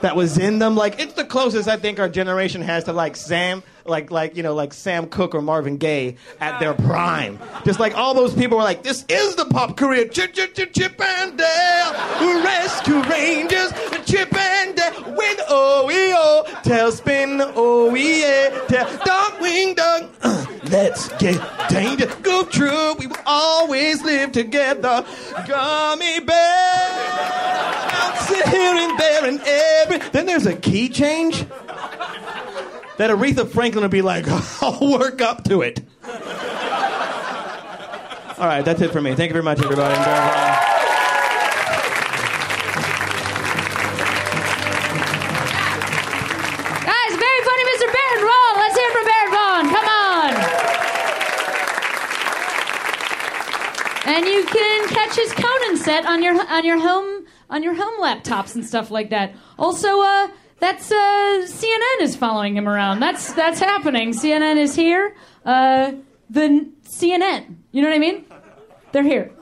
[0.00, 3.16] that was in them, like, it's the closest I think our generation has to, like,
[3.16, 3.62] Sam.
[3.84, 7.38] Like, like you know, like Sam Cooke or Marvin Gaye at their prime.
[7.64, 10.08] Just like all those people were like, this is the pop career.
[10.08, 13.72] Chip, chip, chip, Chip and Dale, Rescue Rangers,
[14.06, 20.10] Chip and Dale, with OEO, TaleSpin, OEA, tail, Darkwing Duck.
[20.22, 22.14] Uh, let's get dangerous.
[22.16, 25.04] Go true, we will always live together.
[25.46, 29.98] Gummy bear, bouncing here and there and every.
[30.10, 31.44] Then there's a key change
[33.00, 34.28] that Aretha Franklin would be like,
[34.62, 35.80] I'll work up to it.
[38.36, 39.14] All right, that's it for me.
[39.14, 39.94] Thank you very much, everybody.
[39.94, 40.36] Guys,
[47.16, 47.88] very funny, Mr.
[47.88, 48.56] Baron Vaughn.
[48.60, 49.64] Let's hear from Baron Vaughn.
[49.70, 50.34] Come on.
[54.14, 58.02] And you can catch his Conan set on your on your home on your home
[58.02, 59.34] laptops and stuff like that.
[59.58, 60.28] Also, uh,
[60.60, 63.00] that's uh, CNN is following him around.
[63.00, 64.12] That's that's happening.
[64.12, 65.16] CNN is here.
[65.44, 65.92] Uh,
[66.28, 67.56] the CNN.
[67.72, 68.24] You know what I mean?
[68.92, 69.32] They're here.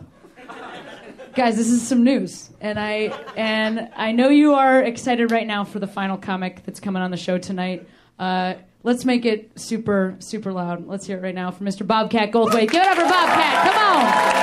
[1.34, 5.64] Guys, this is some news, and I and I know you are excited right now
[5.64, 7.88] for the final comic that's coming on the show tonight.
[8.18, 10.86] Uh, let's make it super super loud.
[10.86, 11.86] Let's hear it right now for Mr.
[11.86, 12.70] Bobcat Goldthwait.
[12.70, 13.72] Give it up for Bobcat.
[13.72, 14.37] Come on.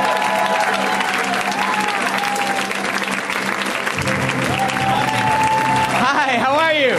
[6.28, 6.98] Hi, how are you?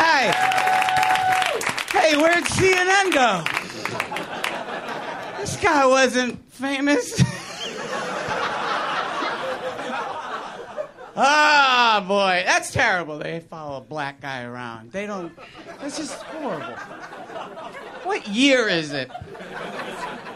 [0.00, 0.32] Hi.
[1.92, 3.44] Hey, where'd CNN go?
[5.38, 7.22] This guy wasn't famous.
[11.22, 13.18] Ah, boy, that's terrible.
[13.18, 14.90] They follow a black guy around.
[14.90, 15.36] They don't.
[15.82, 16.72] That's just horrible.
[18.04, 19.10] What year is it?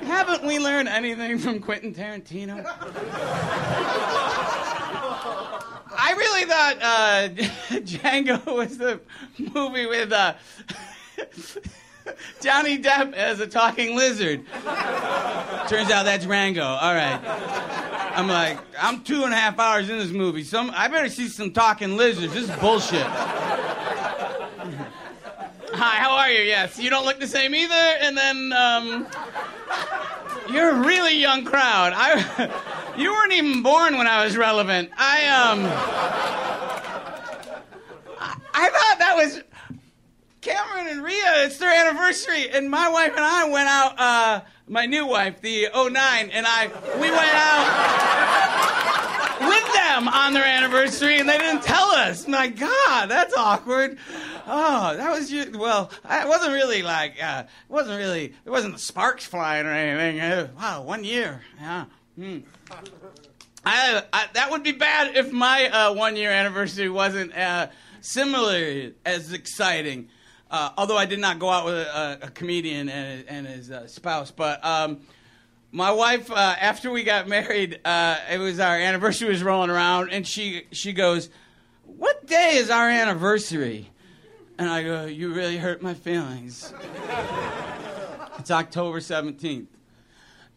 [0.03, 2.66] Haven't we learned anything from Quentin Tarantino?
[5.97, 7.28] I really thought uh,
[7.80, 9.01] Django was the
[9.38, 10.34] movie with uh,
[12.40, 14.45] Johnny Depp as a talking lizard.
[15.68, 16.64] Turns out that's Rango.
[16.64, 17.20] All right.
[18.16, 20.45] I'm like, I'm two and a half hours in this movie.
[20.45, 22.32] Some, I better see some talking lizards.
[22.32, 23.07] This is bullshit.
[25.77, 26.43] Hi, how are you?
[26.43, 27.75] Yes, you don't look the same either.
[27.75, 29.09] And then, um,
[30.49, 31.93] you're a really young crowd.
[31.97, 34.93] I, you weren't even born when I was relevant.
[34.97, 35.64] I, um,
[38.20, 39.43] I, I thought that was
[40.43, 41.45] Cameron and Rhea.
[41.45, 43.95] It's their anniversary, and my wife and I went out.
[43.99, 45.93] Uh, my new wife, the 09,
[46.31, 46.68] and I,
[47.01, 52.26] we went out with them on their anniversary, and they didn't tell us.
[52.26, 53.99] My God, that's awkward.
[54.47, 55.53] Oh, that was you.
[55.55, 60.20] Well, it wasn't really like, uh, wasn't really, it wasn't the sparks flying or anything.
[60.20, 61.42] Uh, wow, one year.
[61.61, 61.84] Yeah.
[62.16, 62.38] Hmm.
[63.66, 67.68] I, I, that would be bad if my uh, one year anniversary wasn't uh,
[68.01, 70.09] similar as exciting.
[70.51, 74.30] Uh, although I did not go out with a, a, comedian and, and his spouse,
[74.30, 75.01] but um,
[75.75, 80.11] my wife, uh, after we got married, uh, it was our anniversary was rolling around,
[80.11, 81.29] and she she goes,
[81.83, 83.91] "What day is our anniversary?"
[84.57, 86.72] And I go, "You really hurt my feelings."
[88.39, 89.68] it's October seventeenth.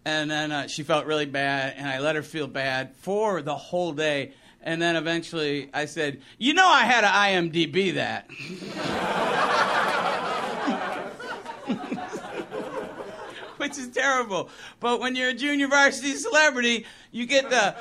[0.05, 3.55] And then uh, she felt really bad, and I let her feel bad for the
[3.55, 4.34] whole day.
[4.61, 8.30] And then eventually I said, You know, I had to IMDb that.
[13.68, 14.49] Which is terrible.
[14.80, 17.76] But when you're a junior varsity celebrity, you get the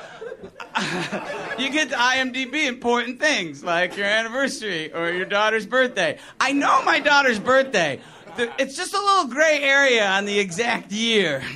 [1.57, 6.17] you get the IMDb important things like your anniversary or your daughter's birthday.
[6.41, 8.01] I know my daughter's birthday.
[8.37, 11.41] It's just a little gray area on the exact year.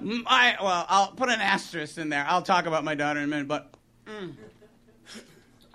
[0.00, 2.24] My, well, I'll put an asterisk in there.
[2.28, 3.72] I'll talk about my daughter in a minute, but.
[4.06, 4.32] mm.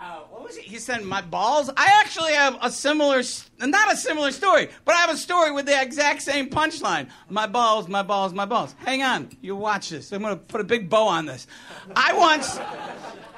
[0.04, 0.66] Uh, what was it?
[0.66, 1.70] He said my balls.
[1.78, 3.22] I actually have a similar,
[3.62, 7.08] not a similar story, but I have a story with the exact same punchline.
[7.30, 8.76] My balls, my balls, my balls.
[8.80, 10.12] Hang on, you watch this.
[10.12, 11.48] I'm gonna put a big bow on this.
[11.96, 12.60] I once,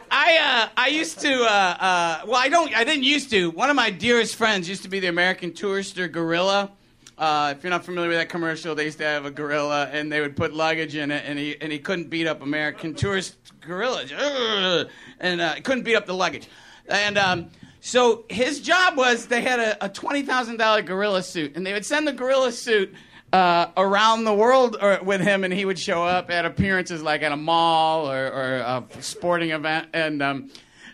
[0.09, 1.43] I uh, I used to.
[1.43, 2.75] Uh, uh, well, I don't.
[2.75, 3.51] I didn't used to.
[3.51, 6.71] One of my dearest friends used to be the American tourister gorilla.
[7.15, 10.11] Uh, if you're not familiar with that commercial, they used to have a gorilla, and
[10.11, 13.35] they would put luggage in it, and he and he couldn't beat up American tourist
[13.65, 14.87] gorillas, Ugh.
[15.19, 16.47] and uh, couldn't beat up the luggage,
[16.87, 17.17] and.
[17.17, 17.49] Um,
[17.85, 21.71] so his job was they had a, a twenty thousand dollar gorilla suit, and they
[21.71, 22.91] would send the gorilla suit
[23.31, 27.21] uh, around the world or, with him, and he would show up at appearances like
[27.21, 30.49] at a mall or, or a sporting event, and um,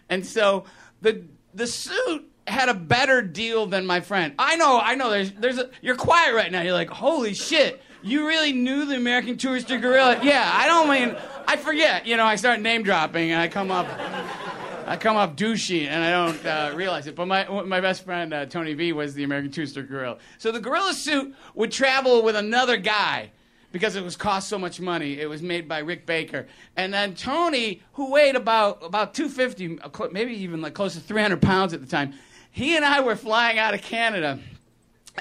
[0.09, 0.65] and so
[1.01, 4.33] the the suit had a better deal than my friend.
[4.37, 5.09] I know, I know.
[5.11, 6.61] There's there's a, you're quiet right now.
[6.61, 7.81] You're like, holy shit.
[8.03, 10.19] You really knew the American Tourister Gorilla?
[10.23, 11.15] Yeah, I don't mean
[11.47, 12.05] I forget.
[12.05, 13.87] You know, I start name dropping and I come up
[14.91, 17.15] I come off douchey and I don't uh, realize it.
[17.15, 20.17] But my my best friend uh, Tony V was the American Tourister Gorilla.
[20.37, 23.31] So the gorilla suit would travel with another guy
[23.71, 25.17] because it was cost so much money.
[25.17, 30.07] It was made by Rick Baker, and then Tony, who weighed about about 250, uh,
[30.11, 32.13] maybe even like close to 300 pounds at the time.
[32.51, 34.39] He and I were flying out of Canada,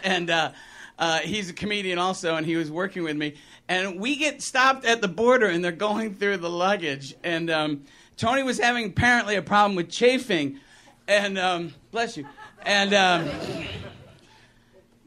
[0.02, 0.30] and.
[0.30, 0.52] Uh,
[1.00, 3.34] uh, he's a comedian also, and he was working with me.
[3.70, 7.14] And we get stopped at the border, and they're going through the luggage.
[7.22, 7.84] And um,
[8.16, 10.58] Tony was having apparently a problem with chafing.
[11.06, 12.26] And um, bless you.
[12.62, 13.30] And um,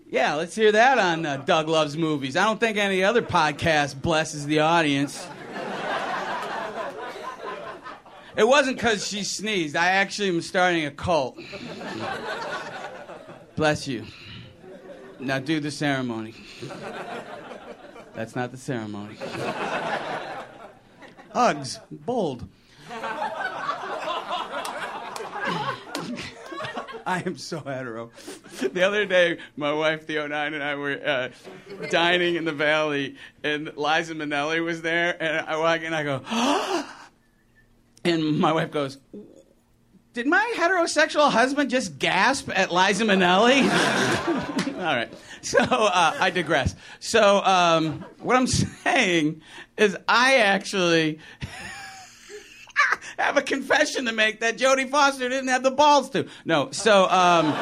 [0.10, 2.38] yeah, let's hear that on uh, Doug Loves Movies.
[2.38, 5.28] I don't think any other podcast blesses the audience.
[8.38, 9.76] It wasn't because she sneezed.
[9.76, 11.38] I actually am starting a cult.
[13.58, 14.06] Bless you.
[15.20, 16.34] Now do the ceremony.
[18.16, 19.16] That's not the ceremony.
[21.34, 21.80] Hugs.
[21.92, 22.48] Bold.
[27.06, 28.12] I am so hetero.
[28.62, 31.30] The other day, my wife, the 09, and I were uh,
[31.90, 36.22] dining in the valley, and Liza Minnelli was there, and I walk in, I go,
[38.06, 39.00] and my wife goes,
[40.14, 43.64] did my heterosexual husband just gasp at Liza Minnelli?
[44.76, 45.12] All right.
[45.42, 46.76] So uh, I digress.
[47.00, 48.48] So um, what I'm
[48.84, 49.42] saying
[49.76, 51.20] is, I actually
[53.18, 56.28] have a confession to make that Jodie Foster didn't have the balls to.
[56.46, 56.70] No.
[56.72, 57.10] So.
[57.10, 57.54] Um,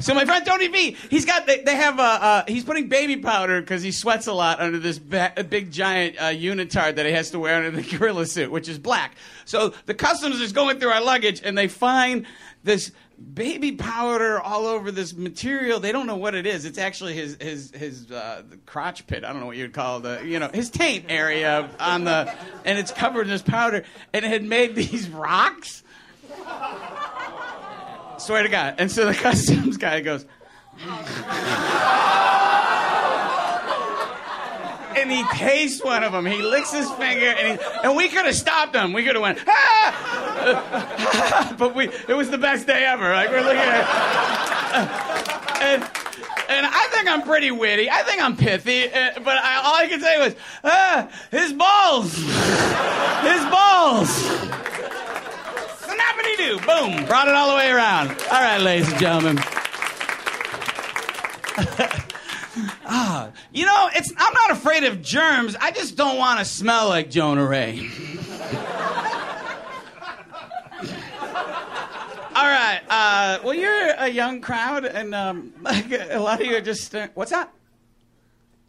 [0.00, 3.16] so my friend Tony V, he's got they, they have uh, uh, he's putting baby
[3.16, 7.12] powder because he sweats a lot under this ba- big giant uh, unitard that he
[7.12, 9.16] has to wear under the gorilla suit, which is black.
[9.44, 12.26] So the customs is going through our luggage and they find
[12.64, 12.92] this
[13.34, 15.80] baby powder all over this material.
[15.80, 16.64] They don't know what it is.
[16.64, 19.24] It's actually his his his uh, crotch pit.
[19.24, 22.32] I don't know what you'd call the you know his taint area on the,
[22.64, 25.82] and it's covered in this powder, and it had made these rocks.
[28.28, 28.74] Swear to God.
[28.76, 30.26] And so the customs guy goes,
[34.94, 36.26] and he tastes one of them.
[36.26, 38.92] He licks his finger, and, he, and we could have stopped him.
[38.92, 41.54] We could have went, ah!
[41.58, 43.14] but we, it was the best day ever.
[43.14, 43.86] Like we're looking at,
[45.62, 45.82] and,
[46.50, 47.90] and I think I'm pretty witty.
[47.90, 48.92] I think I'm pithy.
[48.92, 52.14] uh, But I, all I could say was, ah, his balls,
[53.24, 54.57] his balls.
[56.56, 58.08] Boom, brought it all the way around.
[58.08, 59.38] All right, ladies and gentlemen.
[62.86, 65.56] ah, you know, it's I'm not afraid of germs.
[65.60, 67.80] I just don't want to smell like Jonah Ray.
[72.34, 72.80] all right.
[72.88, 76.94] Uh, well, you're a young crowd, and um, a lot of you are just.
[76.94, 77.52] Uh, what's that?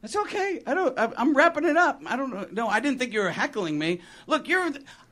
[0.02, 0.62] That's okay.
[0.66, 0.98] I don't.
[0.98, 2.02] I'm wrapping it up.
[2.06, 2.48] I don't know.
[2.52, 4.00] No, I didn't think you were heckling me.
[4.28, 4.62] Look, you're.
[4.62, 4.70] Uh,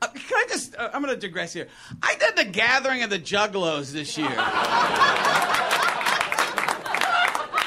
[0.08, 0.74] can I just?
[0.76, 1.68] Uh, I'm going to digress here.
[2.02, 4.28] I did the gathering of the Juggalos this year.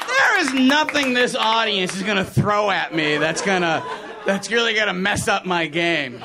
[0.08, 3.84] there is nothing this audience is going to throw at me that's gonna
[4.26, 6.22] that's really going to mess up my game.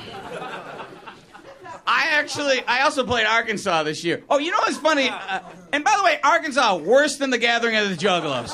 [1.90, 4.22] I actually, I also played Arkansas this year.
[4.30, 5.08] Oh, you know what's funny?
[5.08, 5.40] Uh,
[5.72, 8.52] and by the way, Arkansas worse than the Gathering of the Juggalos.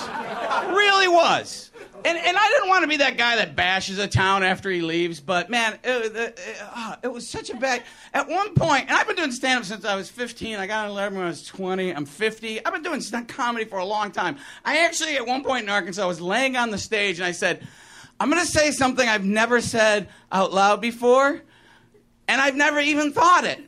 [0.70, 1.72] Really was.
[2.06, 4.82] And, and I didn't want to be that guy that bashes a town after he
[4.82, 6.39] leaves, but man, it, it,
[6.76, 7.84] uh, it was such a bad.
[8.14, 10.58] At one point, and I've been doing stand up since I was 15.
[10.58, 11.95] I got into Letterman when I was 20.
[11.95, 12.66] I'm 50.
[12.66, 14.38] I've been doing comedy for a long time.
[14.66, 17.66] I actually, at one point in Arkansas, was laying on the stage and I said,
[18.20, 21.41] I'm going to say something I've never said out loud before,
[22.28, 23.60] and I've never even thought it.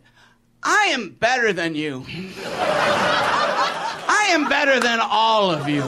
[0.61, 2.05] I am better than you.
[2.47, 5.83] I am better than all of you.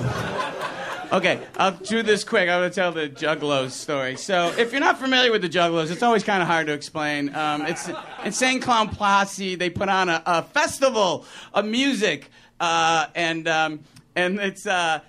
[1.12, 2.49] Okay, I'll do this quick.
[2.49, 4.18] I'm going to tell the Juggalos story.
[4.18, 7.34] So, if you're not familiar with the Juggalos, it's always kind of hard to explain.
[7.34, 7.89] Um, it's
[8.26, 9.55] Insane Clown Posse.
[9.55, 12.30] They put on a, a festival of music,
[12.60, 13.80] uh, and um,
[14.18, 14.99] and it's uh,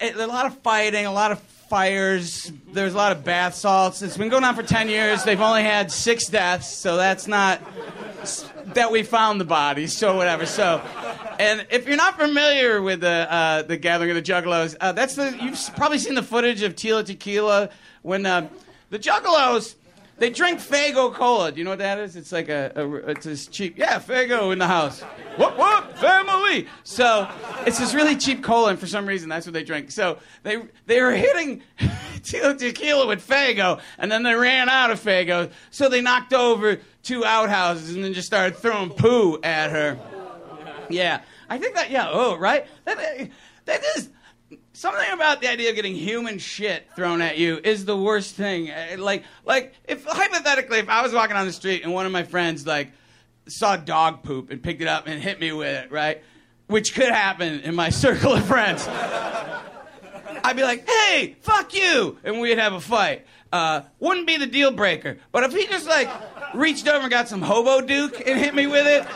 [0.00, 2.52] a, a lot of fighting, a lot of fires.
[2.72, 4.00] There's a lot of bath salts.
[4.00, 5.24] It's been going on for 10 years.
[5.24, 7.60] They've only had six deaths, so that's not
[8.74, 10.46] that we found the bodies, so whatever.
[10.46, 10.82] So,
[11.38, 15.14] and if you're not familiar with the uh, the Gathering of the Juggalos, uh, that's
[15.14, 17.70] the you've probably seen the footage of Tila Tequila
[18.02, 18.48] when uh,
[18.90, 19.74] the Juggalos
[20.18, 21.52] they drink Faygo Cola.
[21.52, 22.16] Do you know what that is?
[22.16, 25.00] It's like a, a it's this cheap yeah Faygo in the house.
[25.36, 26.66] What what family?
[26.82, 27.28] So
[27.66, 29.90] it's this really cheap cola, and for some reason that's what they drink.
[29.90, 35.00] So they they were hitting Tila Tequila with Faygo, and then they ran out of
[35.00, 39.98] Faygo, so they knocked over two outhouses and then just started throwing poo at her.
[40.90, 41.90] Yeah, I think that.
[41.90, 42.08] Yeah.
[42.10, 42.66] Oh, right.
[42.84, 43.28] That
[43.64, 44.08] that is
[44.72, 48.70] something about the idea of getting human shit thrown at you is the worst thing.
[48.70, 52.12] Uh, Like, like if hypothetically, if I was walking on the street and one of
[52.12, 52.92] my friends like
[53.46, 56.22] saw dog poop and picked it up and hit me with it, right?
[56.66, 58.86] Which could happen in my circle of friends.
[60.44, 63.26] I'd be like, "Hey, fuck you," and we'd have a fight.
[63.52, 66.08] Uh, wouldn't be the deal breaker, but if he just like
[66.54, 69.06] reached over and got some hobo duke and hit me with it,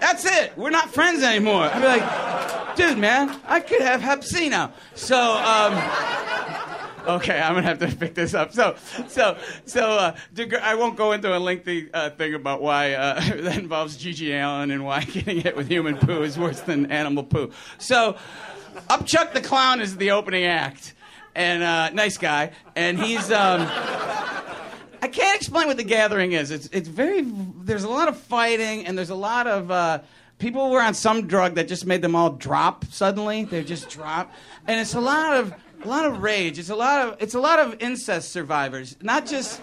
[0.00, 0.56] that's it.
[0.56, 1.62] We're not friends anymore.
[1.62, 5.74] I'd be like, "Dude, man, I could have Hep C now." So, um,
[7.06, 8.52] okay, I'm gonna have to pick this up.
[8.52, 8.76] So,
[9.08, 10.16] so, so, uh,
[10.62, 14.70] I won't go into a lengthy uh, thing about why uh, that involves GG Allin
[14.70, 17.50] and why getting hit with human poo is worse than animal poo.
[17.78, 18.16] So,
[18.88, 20.94] Upchuck the Clown is the opening act,
[21.34, 23.30] and uh, nice guy, and he's.
[23.30, 23.68] Um,
[25.00, 26.50] I can't explain what the gathering is.
[26.50, 27.22] It's it's very.
[27.22, 29.70] There's a lot of fighting, and there's a lot of.
[29.70, 30.00] Uh,
[30.38, 33.44] People were on some drug that just made them all drop suddenly.
[33.44, 34.32] They just drop,
[34.68, 35.52] and it's a lot of
[35.84, 36.58] a lot of rage.
[36.58, 38.96] It's a lot of it's a lot of incest survivors.
[39.02, 39.60] Not just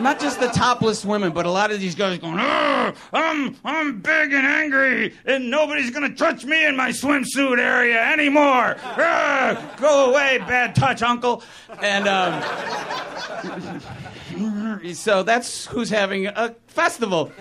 [0.00, 4.00] not just the topless women, but a lot of these guys going, "Ugh, I'm I'm
[4.00, 8.76] big and angry, and nobody's gonna touch me in my swimsuit area anymore.
[8.82, 11.42] Ugh, go away, bad touch, uncle."
[11.80, 12.42] And um,
[14.94, 17.32] so that's who's having a festival.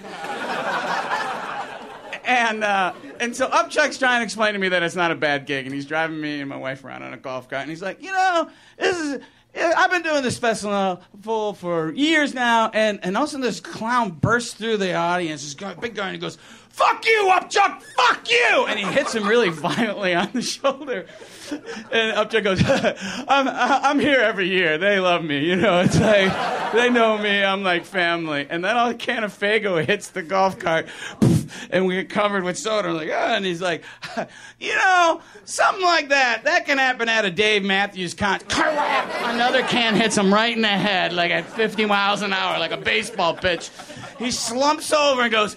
[2.25, 5.45] And uh, and so Upchuck's trying to explain to me that it's not a bad
[5.45, 7.81] gig, and he's driving me and my wife around on a golf cart, and he's
[7.81, 9.21] like, you know, this is.
[9.57, 13.61] I've been doing this festival for years now, and, and all of a sudden this
[13.61, 16.37] clown bursts through the audience, this guy, big guy, and he goes,
[16.75, 17.81] "Fuck you, Upchuck!
[17.81, 21.05] Fuck you!" And he hits him really violently on the shoulder.
[21.51, 22.61] And Upchuck goes,
[23.27, 24.77] I'm, I'm here every year.
[24.77, 25.45] They love me.
[25.45, 27.43] You know, it's like, they know me.
[27.43, 28.47] I'm like family.
[28.49, 30.87] And then a can of Faygo hits the golf cart,
[31.69, 32.89] and we get covered with soda.
[32.89, 33.83] I'm like, ah, and he's like,
[34.59, 36.43] you know, something like that.
[36.43, 38.51] That can happen at a Dave Matthews concert.
[38.57, 42.71] Another can hits him right in the head, like at 50 miles an hour, like
[42.71, 43.69] a baseball pitch.
[44.17, 45.55] He slumps over and goes,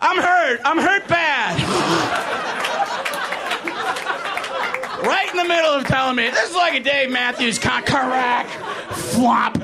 [0.00, 0.60] I'm hurt.
[0.64, 1.60] I'm hurt bad.
[5.06, 8.50] right in the middle of telling me this is like a Dave Matthews con- correct
[8.94, 9.56] flop.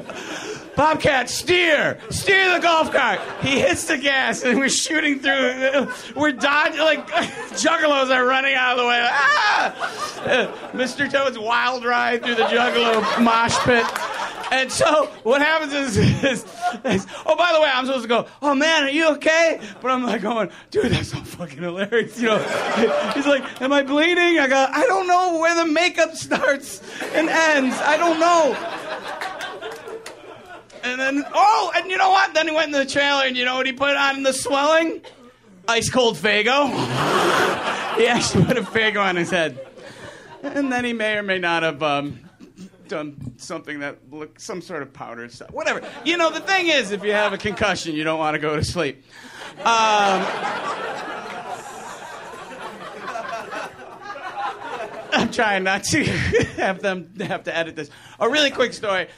[0.76, 3.20] Bobcat, steer, steer the golf cart.
[3.42, 5.88] He hits the gas, and we're shooting through.
[6.14, 9.08] We're dodging like juggalos are running out of the way.
[9.10, 10.20] Ah!
[10.20, 11.10] Uh, Mr.
[11.10, 13.86] Toad's wild ride through the juggalo mosh pit.
[14.52, 16.44] And so what happens is, is,
[16.84, 19.60] is, oh, by the way, I'm supposed to go, oh man, are you okay?
[19.80, 22.20] But I'm like going, dude, that's so fucking hilarious.
[22.20, 22.38] You know,
[23.14, 24.38] he's like, am I bleeding?
[24.38, 26.82] I go, I don't know where the makeup starts
[27.14, 27.76] and ends.
[27.76, 28.56] I don't know.
[30.82, 32.32] And then, oh, and you know what?
[32.34, 35.02] Then he went in the trailer, and you know what he put on the swelling?
[35.68, 36.68] Ice cold Faygo.
[37.96, 39.66] he actually put a Faygo on his head.
[40.42, 42.18] And then he may or may not have um,
[42.88, 45.50] done something that looked some sort of powder stuff.
[45.50, 45.82] Whatever.
[46.04, 48.56] You know, the thing is, if you have a concussion, you don't want to go
[48.56, 49.04] to sleep.
[49.58, 49.66] Um,
[55.12, 56.04] I'm trying not to
[56.56, 57.90] have them have to edit this.
[58.18, 59.08] A really quick story.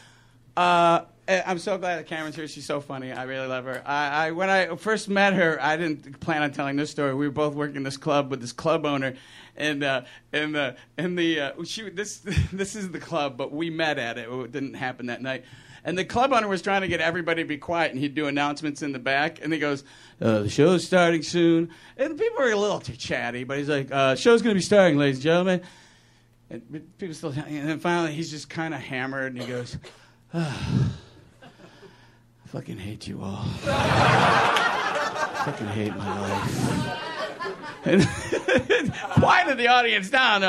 [0.56, 2.48] Uh, I'm so glad that Cameron's here.
[2.48, 3.12] She's so funny.
[3.12, 3.82] I really love her.
[3.86, 7.14] I, I when I first met her, I didn't plan on telling this story.
[7.14, 9.14] We were both working this club with this club owner,
[9.56, 10.02] and uh,
[10.32, 12.18] and the and the uh, she this
[12.52, 14.28] this is the club, but we met at it.
[14.28, 15.44] It didn't happen that night.
[15.84, 18.26] And the club owner was trying to get everybody to be quiet, and he'd do
[18.26, 19.42] announcements in the back.
[19.42, 19.82] And he goes,
[20.20, 23.90] uh, "The show's starting soon." And people were a little too chatty, but he's like,
[23.92, 25.62] uh, "Show's going to be starting, ladies and gentlemen."
[26.50, 29.76] And people still, and then finally he's just kind of hammered, and he goes,
[30.34, 31.11] "Ah, "I
[32.52, 33.44] fucking hate you all.
[35.44, 36.98] fucking hate my life."
[37.84, 38.06] And
[39.14, 40.44] quieted the audience down.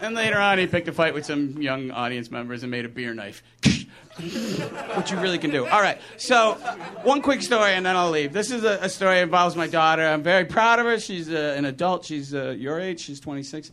[0.00, 2.88] And later on, he picked a fight with some young audience members and made a
[2.88, 3.42] beer knife.
[3.64, 5.66] Which you really can do.
[5.66, 6.54] All right, so
[7.02, 8.32] one quick story and then I'll leave.
[8.32, 10.06] This is a, a story involves my daughter.
[10.06, 10.98] I'm very proud of her.
[10.98, 12.06] She's uh, an adult.
[12.06, 13.00] She's uh, your age.
[13.00, 13.72] She's 26.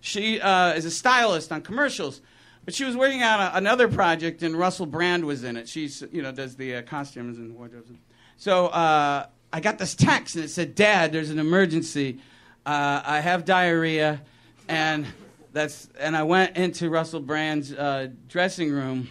[0.00, 2.20] She uh, is a stylist on commercials,
[2.64, 5.68] but she was working on a, another project and Russell Brand was in it.
[5.68, 7.90] She's, you know, does the uh, costumes and wardrobes.
[8.36, 12.20] So uh, I got this text and it said, Dad, there's an emergency.
[12.64, 14.22] Uh, I have diarrhea
[14.68, 15.06] and
[15.52, 19.08] that's and I went into Russell Brand's uh, dressing room,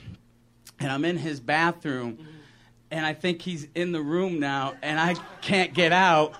[0.79, 2.25] and I'm in his bathroom,
[2.89, 6.33] and I think he's in the room now, and I can't get out.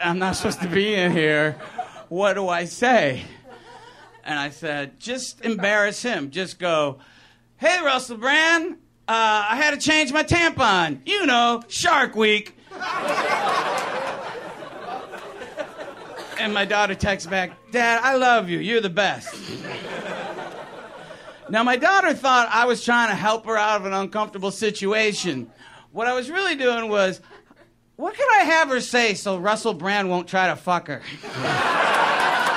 [0.00, 1.58] I'm not supposed to be in here.
[2.08, 3.22] What do I say?
[4.24, 6.30] And I said, just embarrass him.
[6.30, 6.98] Just go,
[7.56, 8.74] hey, Russell Brand,
[9.08, 11.00] uh, I had to change my tampon.
[11.06, 12.56] You know, Shark Week.
[16.38, 18.58] And my daughter texts back, Dad, I love you.
[18.60, 19.34] You're the best.
[21.50, 25.50] now, my daughter thought I was trying to help her out of an uncomfortable situation.
[25.92, 27.20] What I was really doing was,
[27.96, 31.02] what could I have her say so Russell Brand won't try to fuck her?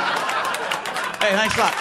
[1.24, 1.74] hey, thanks a lot.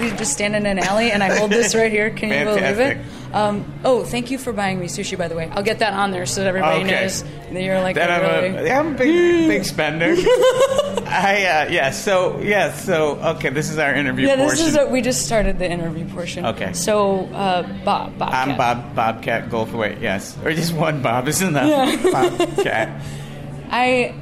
[0.00, 2.10] We just stand in an alley and I hold this right here.
[2.10, 2.98] Can you believe it?
[3.32, 5.48] Um, oh, thank you for buying me sushi, by the way.
[5.52, 7.02] I'll get that on there so that everybody Okay.
[7.02, 8.64] knows that you're like That a I'm really.
[8.64, 10.14] a, yeah, I'm a big, big spender.
[11.06, 11.90] I uh, yeah.
[11.90, 12.72] So yeah.
[12.72, 16.06] So okay, this is our interview yeah, this is what we just started the interview
[16.08, 16.46] portion.
[16.46, 16.72] Okay.
[16.72, 18.32] So, uh, Bob, Bob.
[18.32, 20.00] I'm Bob Bobcat Goldthwait.
[20.00, 21.68] Yes, or just one Bob is enough.
[21.68, 22.10] Yeah.
[22.10, 23.02] Bobcat.
[23.70, 24.14] I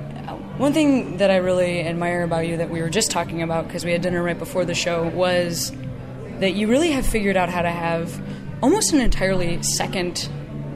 [0.56, 3.84] one thing that I really admire about you that we were just talking about because
[3.84, 5.72] we had dinner right before the show was
[6.40, 8.20] that you really have figured out how to have
[8.62, 10.28] almost an entirely second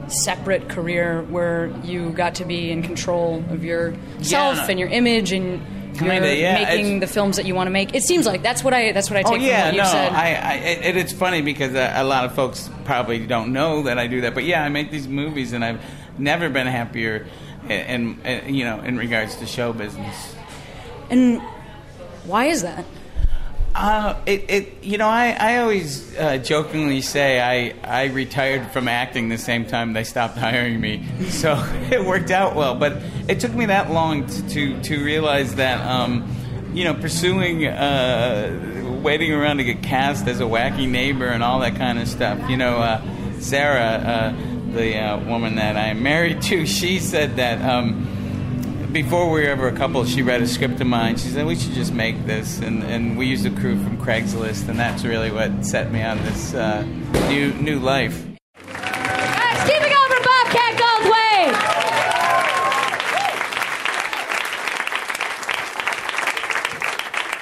[0.07, 4.67] separate career where you got to be in control of yourself Yeah.
[4.69, 5.61] and your image and
[5.97, 7.93] Kinda, yeah, making it's- the films that you want to make.
[7.93, 9.81] It seems like that's what I that's what I take Oh from yeah, what you
[9.81, 10.13] no, said.
[10.13, 13.99] I, I it, it's funny because uh, a lot of folks probably don't know that
[13.99, 15.81] I do that, but yeah, I make these movies and I've
[16.17, 17.27] never been happier,
[17.69, 20.35] in, in you know in regards to show business.
[21.09, 21.41] and
[22.25, 22.85] why is that?
[23.75, 28.87] Uh, it, it, you know, I, I always uh, jokingly say I, I retired from
[28.87, 31.53] acting the same time they stopped hiring me, so
[31.91, 32.75] it worked out well.
[32.75, 36.29] But it took me that long to, to, to realize that, um,
[36.73, 41.59] you know, pursuing, uh, waiting around to get cast as a wacky neighbor and all
[41.59, 42.49] that kind of stuff.
[42.49, 47.61] You know, uh, Sarah, uh, the uh, woman that I'm married to, she said that.
[47.61, 48.15] Um,
[48.91, 51.15] before we were ever a couple, she read a script of mine.
[51.17, 54.67] She said we should just make this, and, and we used a crew from Craigslist,
[54.67, 56.81] and that's really what set me on this uh,
[57.27, 58.25] new new life.
[58.55, 61.53] Keep it going Bobcat Goldthwait.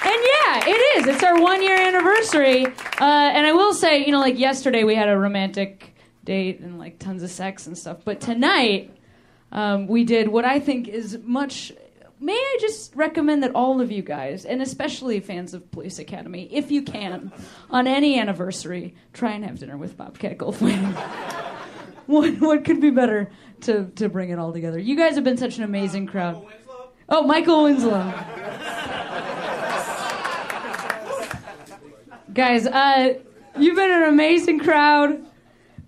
[0.05, 1.07] And yeah, it is.
[1.07, 2.65] It's our one year anniversary.
[2.99, 5.93] Uh, and I will say, you know, like yesterday we had a romantic
[6.27, 7.97] date and like tons of sex and stuff.
[8.05, 8.91] But tonight
[9.51, 11.73] um, we did what I think is much.
[12.19, 16.47] May I just recommend that all of you guys, and especially fans of Police Academy,
[16.51, 17.31] if you can,
[17.69, 20.77] on any anniversary, try and have dinner with Bobcat Goldthwait.
[22.07, 24.77] what what could be better to to bring it all together?
[24.79, 26.45] You guys have been such an amazing crowd.
[27.09, 28.11] Oh, Michael Winslow.
[32.33, 33.13] guys, uh,
[33.57, 35.26] you've been an amazing crowd.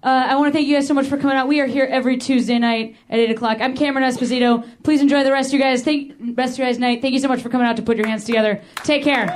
[0.01, 1.49] Uh, I want to thank you guys so much for coming out.
[1.49, 3.57] We are here every Tuesday night at eight o'clock.
[3.59, 4.65] I'm Cameron Esposito.
[4.83, 5.83] Please enjoy the rest of you guys.
[5.83, 7.01] Thank rest of you guys' night.
[7.01, 8.61] Thank you so much for coming out to put your hands together.
[8.83, 9.35] Take care.